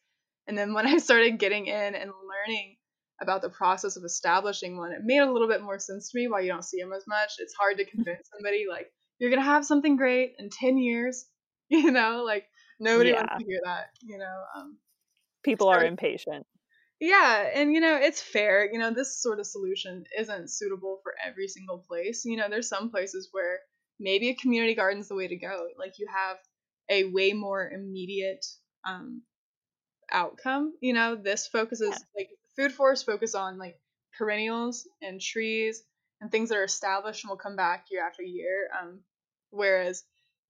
And 0.47 0.57
then 0.57 0.73
when 0.73 0.87
I 0.87 0.97
started 0.97 1.39
getting 1.39 1.65
in 1.67 1.95
and 1.95 2.11
learning 2.11 2.77
about 3.21 3.41
the 3.41 3.49
process 3.49 3.95
of 3.97 4.03
establishing 4.03 4.77
one, 4.77 4.91
it 4.91 5.01
made 5.03 5.19
a 5.19 5.31
little 5.31 5.47
bit 5.47 5.61
more 5.61 5.79
sense 5.79 6.11
to 6.11 6.17
me 6.19 6.27
why 6.27 6.41
you 6.41 6.49
don't 6.51 6.63
see 6.65 6.81
them 6.81 6.93
as 6.93 7.05
much. 7.07 7.33
It's 7.39 7.53
hard 7.53 7.77
to 7.77 7.85
convince 7.85 8.29
somebody 8.33 8.65
like 8.69 8.91
you're 9.19 9.29
gonna 9.29 9.41
have 9.43 9.65
something 9.65 9.97
great 9.97 10.35
in 10.39 10.49
ten 10.49 10.77
years. 10.77 11.25
You 11.71 11.91
know, 11.91 12.23
like 12.25 12.47
nobody 12.79 13.13
wants 13.13 13.31
to 13.37 13.43
hear 13.45 13.59
that. 13.63 13.89
You 14.01 14.17
know, 14.17 14.43
um, 14.55 14.79
People 15.43 15.67
are 15.67 15.83
impatient. 15.83 16.47
yeah, 16.99 17.49
and 17.53 17.73
you 17.73 17.79
know, 17.79 17.95
it's 17.95 18.21
fair. 18.21 18.69
You 18.71 18.79
know, 18.79 18.91
this 18.93 19.21
sort 19.21 19.39
of 19.39 19.47
solution 19.47 20.03
isn't 20.17 20.49
suitable 20.51 20.99
for 21.03 21.13
every 21.23 21.47
single 21.47 21.79
place. 21.87 22.25
You 22.25 22.37
know, 22.37 22.49
there's 22.49 22.67
some 22.67 22.91
places 22.91 23.29
where 23.31 23.59
maybe 23.99 24.29
a 24.29 24.35
community 24.35 24.75
garden's 24.75 25.07
the 25.07 25.15
way 25.15 25.27
to 25.27 25.37
go. 25.37 25.67
Like 25.77 25.93
you 25.97 26.07
have 26.13 26.37
a 26.89 27.05
way 27.05 27.33
more 27.33 27.69
immediate 27.69 28.45
um 28.87 29.23
outcome. 30.11 30.73
You 30.81 30.93
know, 30.93 31.15
this 31.15 31.47
focuses 31.47 31.89
Yeah. 31.91 31.97
like 32.15 32.29
food 32.59 32.73
forests 32.73 33.05
focus 33.05 33.35
on 33.35 33.57
like 33.57 33.79
perennials 34.17 34.85
and 35.01 35.21
trees 35.21 35.83
and 36.19 36.29
things 36.29 36.49
that 36.49 36.57
are 36.57 36.63
established 36.65 37.23
and 37.23 37.29
will 37.29 37.37
come 37.37 37.55
back 37.55 37.85
year 37.89 38.05
after 38.05 38.21
year. 38.21 38.69
Um, 38.77 38.99
whereas 39.49 40.03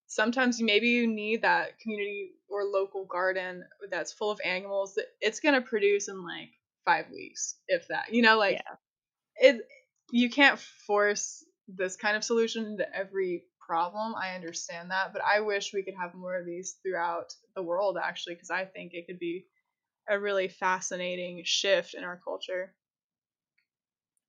sometimes 0.08 0.60
maybe 0.60 0.88
you 0.90 1.06
need 1.08 1.44
that 1.44 1.80
community 1.80 2.32
or 2.50 2.64
local 2.64 3.06
garden 3.06 3.64
that's 3.92 4.12
full 4.12 4.32
of 4.32 4.40
animals 4.44 4.96
that 4.96 5.06
it's 5.22 5.40
gonna 5.40 5.62
produce 5.62 6.08
in 6.08 6.24
like 6.24 6.50
five 6.84 7.06
weeks, 7.12 7.56
if 7.68 7.88
that. 7.90 8.12
You 8.12 8.24
know, 8.24 8.38
like 8.40 8.56
Yeah. 8.56 8.76
it 9.36 9.68
you 10.12 10.32
can't 10.32 10.60
force 10.88 11.46
this 11.68 11.96
kind 11.96 12.18
of 12.18 12.24
solution 12.24 12.78
to 12.78 12.96
every 12.96 13.44
problem. 13.60 14.16
I 14.16 14.34
understand 14.34 14.90
that, 14.90 15.14
but 15.14 15.22
I 15.24 15.42
wish 15.42 15.72
we 15.72 15.84
could 15.84 15.94
have 15.94 16.16
more 16.16 16.36
of 16.36 16.48
these 16.48 16.78
throughout 16.82 17.32
the 17.56 17.62
world 17.62 18.00
actually, 18.02 18.34
because 18.34 18.50
I 18.50 18.66
think 18.66 18.94
it 18.96 19.06
could 19.06 19.20
be 19.20 19.46
a 20.10 20.20
really 20.20 20.48
fascinating 20.48 21.42
shift 21.46 21.94
in 21.94 22.04
our 22.04 22.20
culture. 22.24 22.74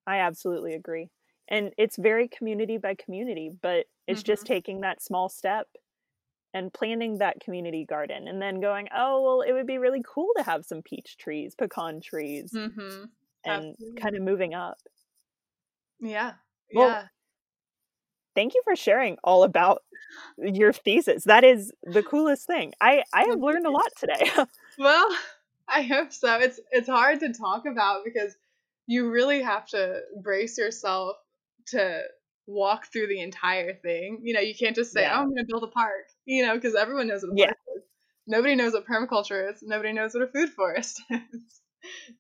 I 0.07 0.19
absolutely 0.19 0.75
agree. 0.75 1.11
And 1.49 1.73
it's 1.77 1.97
very 1.97 2.29
community 2.29 2.79
by 2.79 2.95
community, 2.95 3.51
but 3.63 3.87
it's 4.07 4.23
just 4.23 4.47
taking 4.47 4.81
that 4.81 5.03
small 5.03 5.29
step 5.29 5.67
and 6.55 6.73
planting 6.73 7.19
that 7.19 7.41
community 7.41 7.85
garden 7.85 8.29
and 8.29 8.41
then 8.41 8.61
going, 8.61 8.89
oh, 8.95 9.23
well, 9.23 9.41
it 9.43 9.53
would 9.53 9.67
be 9.67 9.79
really 9.79 10.03
cool 10.07 10.29
to 10.37 10.43
have 10.43 10.65
some 10.65 10.83
peach 10.83 11.17
trees, 11.17 11.55
pecan 11.55 12.01
trees, 12.01 12.53
Mm-hmm. 12.53 13.05
and 13.45 13.77
absolutely. 13.77 14.01
kind 14.01 14.17
of 14.17 14.23
moving 14.23 14.55
up. 14.55 14.79
Yeah. 16.01 16.35
Well, 16.75 16.89
yeah. 16.89 17.09
Thank 18.35 18.55
you 18.55 18.63
for 18.65 18.77
sharing 18.77 19.17
all 19.25 19.43
about 19.43 19.83
your 20.39 20.73
thesis. 20.73 21.25
That 21.25 21.43
is 21.43 21.73
the 21.83 22.03
coolest 22.03 22.47
thing. 22.47 22.73
I, 22.81 23.03
I 23.13 23.25
have 23.25 23.41
learned 23.41 23.67
a 23.67 23.71
lot 23.71 23.91
today. 23.99 24.31
Well, 24.79 25.09
I 25.75 25.83
hope 25.83 26.13
so. 26.13 26.39
It's 26.39 26.61
it's 26.71 26.89
hard 26.89 27.21
to 27.21 27.33
talk 27.33 27.67
about 27.67 28.05
because 28.05 28.35
you 28.87 29.11
really 29.11 29.43
have 29.43 29.67
to 29.69 30.01
brace 30.23 30.59
yourself 30.59 31.17
to 31.69 32.03
walk 32.47 32.87
through 32.93 33.07
the 33.09 33.21
entire 33.21 33.75
thing. 33.75 34.21
You 34.23 34.35
know, 34.35 34.41
you 34.41 34.55
can't 34.55 34.75
just 34.77 34.93
say, 34.93 35.03
Yeah. 35.03 35.17
"Oh, 35.17 35.23
I'm 35.23 35.29
going 35.31 35.37
to 35.37 35.47
build 35.49 35.63
a 35.65 35.69
park," 35.69 36.07
you 36.25 36.45
know, 36.47 36.55
because 36.55 36.75
everyone 36.75 37.07
knows 37.09 37.23
what 37.23 37.33
a 37.33 37.37
Yeah. 37.37 37.47
park 37.47 37.59
is. 37.77 37.83
Nobody 38.27 38.55
knows 38.55 38.73
what 38.73 38.87
permaculture 38.87 39.53
is. 39.53 39.63
Nobody 39.63 39.93
knows 39.93 40.15
what 40.15 40.23
a 40.25 40.29
food 40.29 40.51
forest 40.51 41.03
is. 41.11 41.61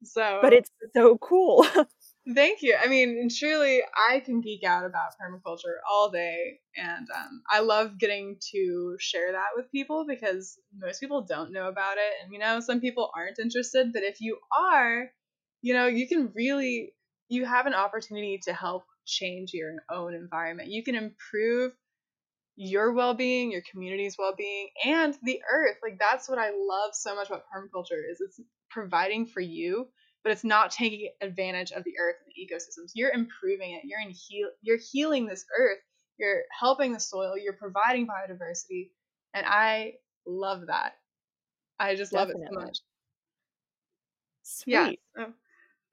so, 0.04 0.38
but 0.42 0.52
it's 0.52 0.70
so 0.94 1.18
cool. 1.18 1.66
Thank 2.34 2.62
you. 2.62 2.76
I 2.80 2.86
mean, 2.86 3.28
truly, 3.36 3.80
I 4.10 4.20
can 4.20 4.40
geek 4.42 4.62
out 4.62 4.84
about 4.84 5.12
permaculture 5.20 5.76
all 5.90 6.10
day, 6.10 6.60
and 6.76 7.08
um, 7.16 7.42
I 7.50 7.60
love 7.60 7.98
getting 7.98 8.36
to 8.52 8.96
share 9.00 9.32
that 9.32 9.48
with 9.56 9.70
people 9.72 10.04
because 10.06 10.58
most 10.78 11.00
people 11.00 11.22
don't 11.22 11.50
know 11.52 11.68
about 11.68 11.96
it, 11.96 12.12
and 12.22 12.32
you 12.32 12.38
know, 12.38 12.60
some 12.60 12.80
people 12.80 13.10
aren't 13.16 13.38
interested. 13.38 13.92
But 13.92 14.02
if 14.02 14.20
you 14.20 14.38
are, 14.56 15.10
you 15.62 15.72
know, 15.72 15.86
you 15.86 16.06
can 16.06 16.30
really, 16.34 16.92
you 17.30 17.46
have 17.46 17.66
an 17.66 17.74
opportunity 17.74 18.38
to 18.44 18.52
help 18.52 18.84
change 19.06 19.52
your 19.54 19.72
own 19.90 20.14
environment. 20.14 20.68
You 20.70 20.84
can 20.84 20.94
improve 20.94 21.72
your 22.56 22.92
well-being, 22.92 23.50
your 23.50 23.62
community's 23.70 24.16
well-being, 24.18 24.68
and 24.84 25.16
the 25.22 25.40
earth. 25.50 25.76
Like 25.82 25.98
that's 25.98 26.28
what 26.28 26.38
I 26.38 26.50
love 26.50 26.90
so 26.94 27.14
much 27.14 27.28
about 27.28 27.44
permaculture 27.54 28.00
is 28.10 28.20
it's 28.20 28.40
providing 28.70 29.26
for 29.26 29.40
you 29.40 29.88
but 30.22 30.32
it's 30.32 30.44
not 30.44 30.70
taking 30.70 31.10
advantage 31.20 31.72
of 31.72 31.84
the 31.84 31.94
earth 31.98 32.16
and 32.24 32.32
the 32.34 32.54
ecosystems. 32.54 32.92
You're 32.94 33.12
improving 33.12 33.72
it. 33.74 33.82
You're 33.84 34.00
in 34.00 34.10
heal. 34.10 34.48
You're 34.62 34.78
healing 34.78 35.26
this 35.26 35.44
earth. 35.58 35.78
You're 36.18 36.42
helping 36.58 36.92
the 36.92 37.00
soil. 37.00 37.38
You're 37.38 37.54
providing 37.54 38.06
biodiversity, 38.06 38.90
and 39.34 39.46
I 39.46 39.94
love 40.26 40.66
that. 40.66 40.92
I 41.78 41.96
just 41.96 42.12
love 42.12 42.28
it 42.28 42.36
so 42.36 42.60
much. 42.60 42.78
Sweet. 44.42 44.72
Yeah. 44.72 44.90
so 45.16 45.32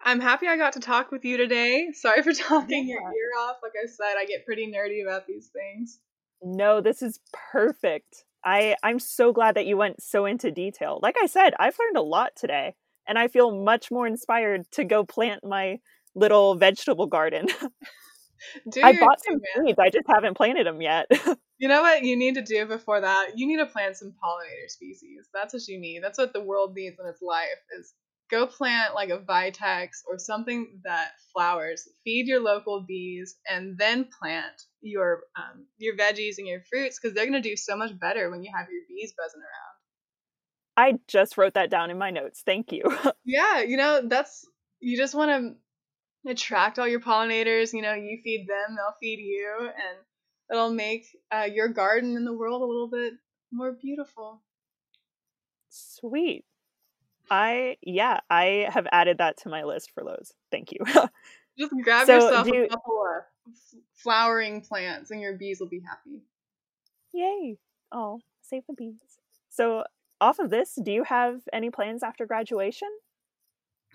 I'm 0.01 0.19
happy 0.19 0.47
I 0.47 0.57
got 0.57 0.73
to 0.73 0.79
talk 0.79 1.11
with 1.11 1.25
you 1.25 1.37
today. 1.37 1.89
Sorry 1.93 2.21
for 2.23 2.33
talking 2.33 2.87
your 2.87 3.01
ear 3.01 3.31
off. 3.39 3.57
Like 3.63 3.73
I 3.81 3.87
said, 3.87 4.15
I 4.17 4.25
get 4.25 4.45
pretty 4.45 4.71
nerdy 4.71 5.01
about 5.01 5.27
these 5.27 5.47
things. 5.47 5.99
No, 6.41 6.81
this 6.81 7.01
is 7.01 7.19
perfect. 7.33 8.25
I 8.43 8.75
I'm 8.83 8.99
so 8.99 9.33
glad 9.33 9.55
that 9.55 9.65
you 9.65 9.77
went 9.77 10.01
so 10.01 10.25
into 10.25 10.51
detail. 10.51 10.99
Like 11.01 11.15
I 11.21 11.25
said, 11.25 11.53
I've 11.59 11.77
learned 11.79 11.97
a 11.97 12.01
lot 12.01 12.35
today, 12.35 12.75
and 13.07 13.17
I 13.17 13.27
feel 13.27 13.63
much 13.63 13.89
more 13.91 14.07
inspired 14.07 14.69
to 14.73 14.83
go 14.83 15.03
plant 15.03 15.43
my 15.43 15.79
little 16.15 16.55
vegetable 16.55 17.07
garden. 17.07 17.47
Do 18.71 18.81
I 18.83 18.93
bought 18.93 19.23
some 19.25 19.35
man. 19.55 19.65
seeds. 19.65 19.79
I 19.79 19.89
just 19.89 20.05
haven't 20.07 20.37
planted 20.37 20.67
them 20.67 20.81
yet. 20.81 21.07
You 21.59 21.67
know 21.69 21.81
what 21.81 22.03
you 22.03 22.15
need 22.15 22.35
to 22.35 22.43
do 22.43 22.67
before 22.67 23.01
that? 23.01 23.31
You 23.35 23.47
need 23.47 23.57
to 23.57 23.65
plant 23.65 23.97
some 23.97 24.13
pollinator 24.23 24.69
species. 24.69 25.27
That's 25.33 25.55
what 25.55 25.67
you 25.67 25.79
need. 25.79 26.03
That's 26.03 26.19
what 26.19 26.31
the 26.31 26.43
world 26.43 26.75
needs 26.75 26.97
in 26.99 27.07
its 27.07 27.19
life 27.19 27.47
is 27.79 27.95
go 28.29 28.45
plant 28.45 28.93
like 28.93 29.09
a 29.09 29.17
vitex 29.19 30.03
or 30.07 30.19
something 30.19 30.79
that 30.83 31.13
flowers. 31.33 31.87
Feed 32.03 32.27
your 32.27 32.41
local 32.41 32.85
bees 32.87 33.37
and 33.49 33.77
then 33.77 34.07
plant 34.19 34.61
your 34.81 35.21
um, 35.35 35.65
your 35.77 35.95
veggies 35.95 36.37
and 36.37 36.47
your 36.47 36.61
fruits 36.69 36.99
because 36.99 37.15
they're 37.15 37.25
gonna 37.25 37.41
do 37.41 37.55
so 37.55 37.75
much 37.75 37.97
better 37.99 38.29
when 38.29 38.43
you 38.43 38.51
have 38.55 38.67
your 38.69 38.83
bees 38.87 39.13
buzzing 39.17 39.41
around. 39.41 39.76
I 40.77 40.99
just 41.07 41.37
wrote 41.37 41.55
that 41.55 41.71
down 41.71 41.89
in 41.89 41.97
my 41.97 42.11
notes. 42.11 42.43
Thank 42.45 42.71
you. 42.71 42.83
Yeah, 43.29 43.61
you 43.61 43.75
know 43.75 44.03
that's 44.05 44.47
you 44.79 44.95
just 44.95 45.13
want 45.13 45.57
to 46.23 46.31
attract 46.31 46.79
all 46.79 46.87
your 46.87 47.01
pollinators. 47.01 47.73
You 47.73 47.81
know, 47.81 47.93
you 47.93 48.19
feed 48.23 48.47
them, 48.47 48.77
they'll 48.77 48.95
feed 49.01 49.19
you, 49.19 49.53
and 49.59 49.97
it'll 50.49 50.71
make 50.71 51.07
uh, 51.29 51.47
your 51.53 51.67
garden 51.67 52.15
and 52.15 52.25
the 52.25 52.33
world 52.33 52.61
a 52.61 52.65
little 52.65 52.87
bit 52.87 53.15
more 53.51 53.73
beautiful. 53.73 54.41
Sweet. 55.67 56.45
I 57.29 57.75
yeah, 57.81 58.21
I 58.29 58.69
have 58.71 58.87
added 58.93 59.17
that 59.17 59.37
to 59.39 59.49
my 59.49 59.63
list 59.63 59.91
for 59.91 60.03
Lowe's. 60.03 60.33
Thank 60.51 60.71
you. 60.71 60.79
Just 61.59 61.73
grab 61.83 62.05
so 62.05 62.15
yourself 62.15 62.47
you, 62.47 62.63
a 62.63 62.69
couple 62.69 63.03
of 63.03 63.23
flowering 63.95 64.61
plants 64.61 65.11
and 65.11 65.19
your 65.19 65.33
bees 65.33 65.59
will 65.59 65.67
be 65.67 65.81
happy. 65.81 66.21
Yay. 67.13 67.57
Oh, 67.91 68.19
save 68.41 68.63
the 68.67 68.73
bees. 68.73 68.99
So, 69.49 69.83
off 70.19 70.39
of 70.39 70.49
this, 70.49 70.77
do 70.81 70.91
you 70.91 71.03
have 71.03 71.41
any 71.53 71.69
plans 71.69 72.03
after 72.03 72.25
graduation? 72.25 72.89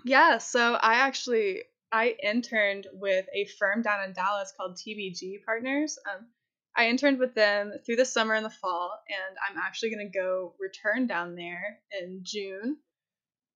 Yeah, 0.05 0.39
so 0.39 0.75
I 0.75 0.95
actually 0.95 1.63
I 1.93 2.17
interned 2.23 2.87
with 2.93 3.27
a 3.35 3.47
firm 3.59 3.83
down 3.83 4.05
in 4.05 4.15
Dallas 4.15 4.53
called 4.57 4.77
TBG 4.77 5.45
Partners. 5.45 5.99
Um, 6.11 6.27
I 6.75 6.89
interned 6.89 7.19
with 7.19 7.35
them 7.35 7.73
through 7.85 7.97
the 7.97 8.07
summer 8.07 8.35
and 8.35 8.45
the 8.45 8.51
fall, 8.51 8.99
and 9.09 9.37
I'm 9.49 9.59
actually 9.59 9.95
going 9.95 10.11
to 10.11 10.19
go 10.19 10.55
return 10.59 11.07
down 11.07 11.35
there 11.35 11.79
in 12.01 12.21
June. 12.23 12.79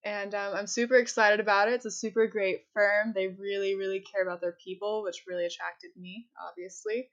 And 0.05 0.35
um, 0.35 0.53
I'm 0.53 0.67
super 0.67 0.95
excited 0.95 1.39
about 1.39 1.67
it. 1.67 1.73
It's 1.73 1.85
a 1.85 1.91
super 1.91 2.27
great 2.27 2.61
firm. 2.73 3.11
They 3.13 3.27
really, 3.27 3.75
really 3.75 4.01
care 4.01 4.21
about 4.21 4.39
their 4.39 4.55
people, 4.63 5.03
which 5.03 5.23
really 5.27 5.45
attracted 5.45 5.89
me, 5.97 6.27
obviously. 6.47 7.09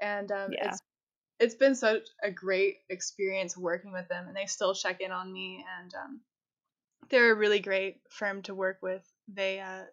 And 0.00 0.30
um, 0.30 0.50
yeah. 0.52 0.68
it's 0.68 0.80
it's 1.40 1.54
been 1.54 1.74
such 1.74 2.06
a 2.22 2.30
great 2.30 2.76
experience 2.90 3.56
working 3.56 3.92
with 3.92 4.06
them, 4.08 4.28
and 4.28 4.36
they 4.36 4.46
still 4.46 4.74
check 4.74 5.00
in 5.00 5.10
on 5.10 5.32
me. 5.32 5.64
And 5.80 5.94
um, 5.94 6.20
they're 7.08 7.32
a 7.32 7.34
really 7.34 7.60
great 7.60 8.00
firm 8.10 8.42
to 8.42 8.54
work 8.54 8.78
with. 8.82 9.02
They 9.26 9.58
uh, 9.58 9.84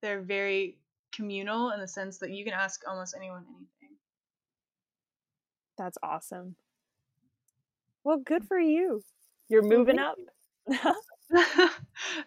they're 0.00 0.22
very 0.22 0.78
communal 1.12 1.70
in 1.70 1.80
the 1.80 1.88
sense 1.88 2.18
that 2.18 2.30
you 2.30 2.44
can 2.44 2.54
ask 2.54 2.80
almost 2.88 3.14
anyone 3.14 3.44
anything. 3.50 3.96
That's 5.76 5.98
awesome. 6.02 6.56
Well, 8.02 8.18
good 8.18 8.44
for 8.46 8.58
you. 8.58 9.02
You're 9.48 9.62
moving 9.62 9.98
up. 9.98 10.16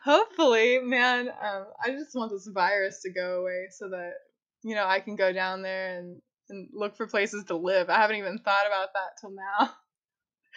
Hopefully, 0.04 0.80
man. 0.80 1.30
Um, 1.30 1.66
I 1.84 1.90
just 1.90 2.16
want 2.16 2.32
this 2.32 2.48
virus 2.48 3.02
to 3.02 3.12
go 3.12 3.42
away 3.42 3.68
so 3.72 3.90
that 3.90 4.14
you 4.62 4.76
know 4.76 4.86
I 4.86 5.00
can 5.00 5.16
go 5.16 5.34
down 5.34 5.64
there 5.64 5.98
and 5.98 6.22
and 6.52 6.70
look 6.74 6.96
for 6.96 7.08
places 7.08 7.44
to 7.46 7.56
live. 7.56 7.90
I 7.90 7.96
haven't 7.96 8.18
even 8.18 8.38
thought 8.38 8.68
about 8.68 8.90
that 8.94 9.18
till 9.20 9.32
now. 9.32 9.72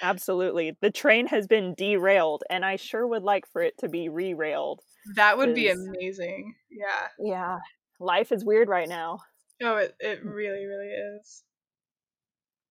Absolutely. 0.02 0.76
The 0.80 0.90
train 0.90 1.28
has 1.28 1.46
been 1.46 1.74
derailed, 1.74 2.42
and 2.50 2.64
I 2.64 2.76
sure 2.76 3.06
would 3.06 3.22
like 3.22 3.46
for 3.46 3.62
it 3.62 3.78
to 3.78 3.88
be 3.88 4.08
re-railed. 4.08 4.80
That 5.14 5.38
would 5.38 5.54
be 5.54 5.68
amazing. 5.68 6.54
Yeah. 6.70 7.08
Yeah. 7.18 7.58
Life 8.00 8.32
is 8.32 8.44
weird 8.44 8.68
right 8.68 8.88
now. 8.88 9.20
Oh, 9.62 9.76
it, 9.76 9.94
it 10.00 10.24
really, 10.24 10.66
really 10.66 10.88
is. 10.88 11.44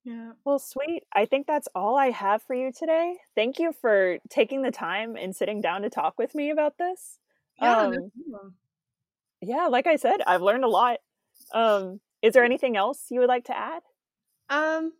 Yeah. 0.03 0.31
Well, 0.43 0.59
sweet. 0.59 1.03
I 1.15 1.25
think 1.25 1.47
that's 1.47 1.69
all 1.73 1.95
I 1.95 2.09
have 2.09 2.43
for 2.43 2.53
you 2.53 2.73
today. 2.77 3.15
Thank 3.35 3.57
you 3.57 3.71
for 3.79 4.17
taking 4.29 4.61
the 4.61 4.71
time 4.71 5.15
and 5.15 5.33
sitting 5.33 5.61
down 5.61 5.83
to 5.83 5.89
talk 5.89 6.15
with 6.17 6.35
me 6.35 6.49
about 6.49 6.77
this. 6.77 7.19
Yeah. 7.61 7.77
Um, 7.77 7.93
no 8.27 8.51
yeah, 9.45 9.67
like 9.67 9.87
I 9.87 9.97
said, 9.97 10.21
I've 10.25 10.41
learned 10.41 10.63
a 10.63 10.69
lot. 10.69 10.99
Um, 11.53 11.99
is 12.23 12.33
there 12.33 12.45
anything 12.45 12.77
else 12.77 13.07
you 13.09 13.19
would 13.19 13.29
like 13.29 13.45
to 13.45 13.57
add? 13.57 13.83
Um, 14.49 14.93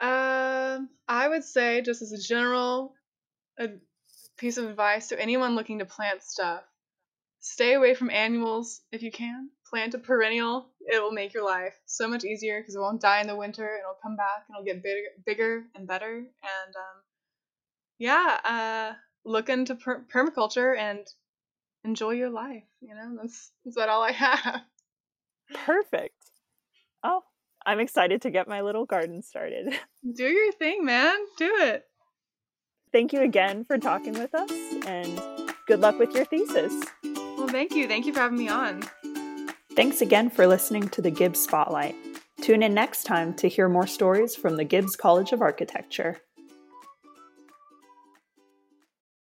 um, 0.00 0.88
I 1.08 1.28
would 1.28 1.44
say 1.44 1.80
just 1.80 2.02
as 2.02 2.12
a 2.12 2.18
general 2.18 2.94
a 3.58 3.68
piece 4.36 4.58
of 4.58 4.68
advice 4.68 5.08
to 5.08 5.20
anyone 5.20 5.54
looking 5.54 5.78
to 5.78 5.84
plant 5.84 6.22
stuff, 6.22 6.62
stay 7.40 7.74
away 7.74 7.94
from 7.94 8.10
annuals 8.10 8.82
if 8.92 9.02
you 9.02 9.10
can. 9.10 9.48
Plant 9.68 9.94
a 9.94 9.98
perennial. 9.98 10.68
It 10.80 11.00
will 11.00 11.12
make 11.12 11.32
your 11.32 11.44
life 11.44 11.78
so 11.86 12.08
much 12.08 12.24
easier 12.24 12.60
because 12.60 12.74
it 12.74 12.80
won't 12.80 13.00
die 13.00 13.20
in 13.20 13.28
the 13.28 13.36
winter. 13.36 13.78
It'll 13.78 13.98
come 14.02 14.16
back 14.16 14.44
and 14.48 14.56
it'll 14.56 14.64
get 14.64 14.82
bigger, 14.82 15.08
bigger 15.24 15.64
and 15.74 15.86
better. 15.86 16.16
And 16.16 16.76
um, 16.76 17.02
yeah, 17.98 18.40
uh, 18.44 18.94
look 19.24 19.48
into 19.48 19.74
per- 19.76 20.04
permaculture 20.12 20.76
and 20.76 21.06
enjoy 21.84 22.10
your 22.12 22.30
life. 22.30 22.64
You 22.80 22.94
know, 22.94 23.16
that's 23.20 23.52
is 23.64 23.74
that 23.74 23.88
all 23.88 24.02
I 24.02 24.12
have. 24.12 24.62
Perfect. 25.66 26.14
Oh, 27.02 27.22
I'm 27.64 27.80
excited 27.80 28.22
to 28.22 28.30
get 28.30 28.48
my 28.48 28.60
little 28.60 28.86
garden 28.86 29.22
started. 29.22 29.74
Do 30.14 30.24
your 30.24 30.52
thing, 30.52 30.84
man. 30.84 31.16
Do 31.38 31.52
it. 31.60 31.84
Thank 32.92 33.12
you 33.12 33.20
again 33.20 33.64
for 33.64 33.78
talking 33.78 34.14
with 34.14 34.34
us 34.34 34.50
and 34.86 35.20
good 35.66 35.80
luck 35.80 35.98
with 35.98 36.12
your 36.14 36.24
thesis. 36.24 36.72
Well, 37.04 37.46
thank 37.48 37.72
you. 37.72 37.86
Thank 37.86 38.06
you 38.06 38.12
for 38.12 38.20
having 38.20 38.38
me 38.38 38.48
on. 38.48 38.82
Thanks 39.76 40.00
again 40.00 40.28
for 40.30 40.46
listening 40.46 40.88
to 40.90 41.02
the 41.02 41.10
Gibbs 41.10 41.40
Spotlight. 41.40 41.94
Tune 42.42 42.62
in 42.62 42.74
next 42.74 43.04
time 43.04 43.34
to 43.34 43.48
hear 43.48 43.68
more 43.68 43.86
stories 43.86 44.34
from 44.34 44.56
the 44.56 44.64
Gibbs 44.64 44.96
College 44.96 45.32
of 45.32 45.40
Architecture. 45.42 46.18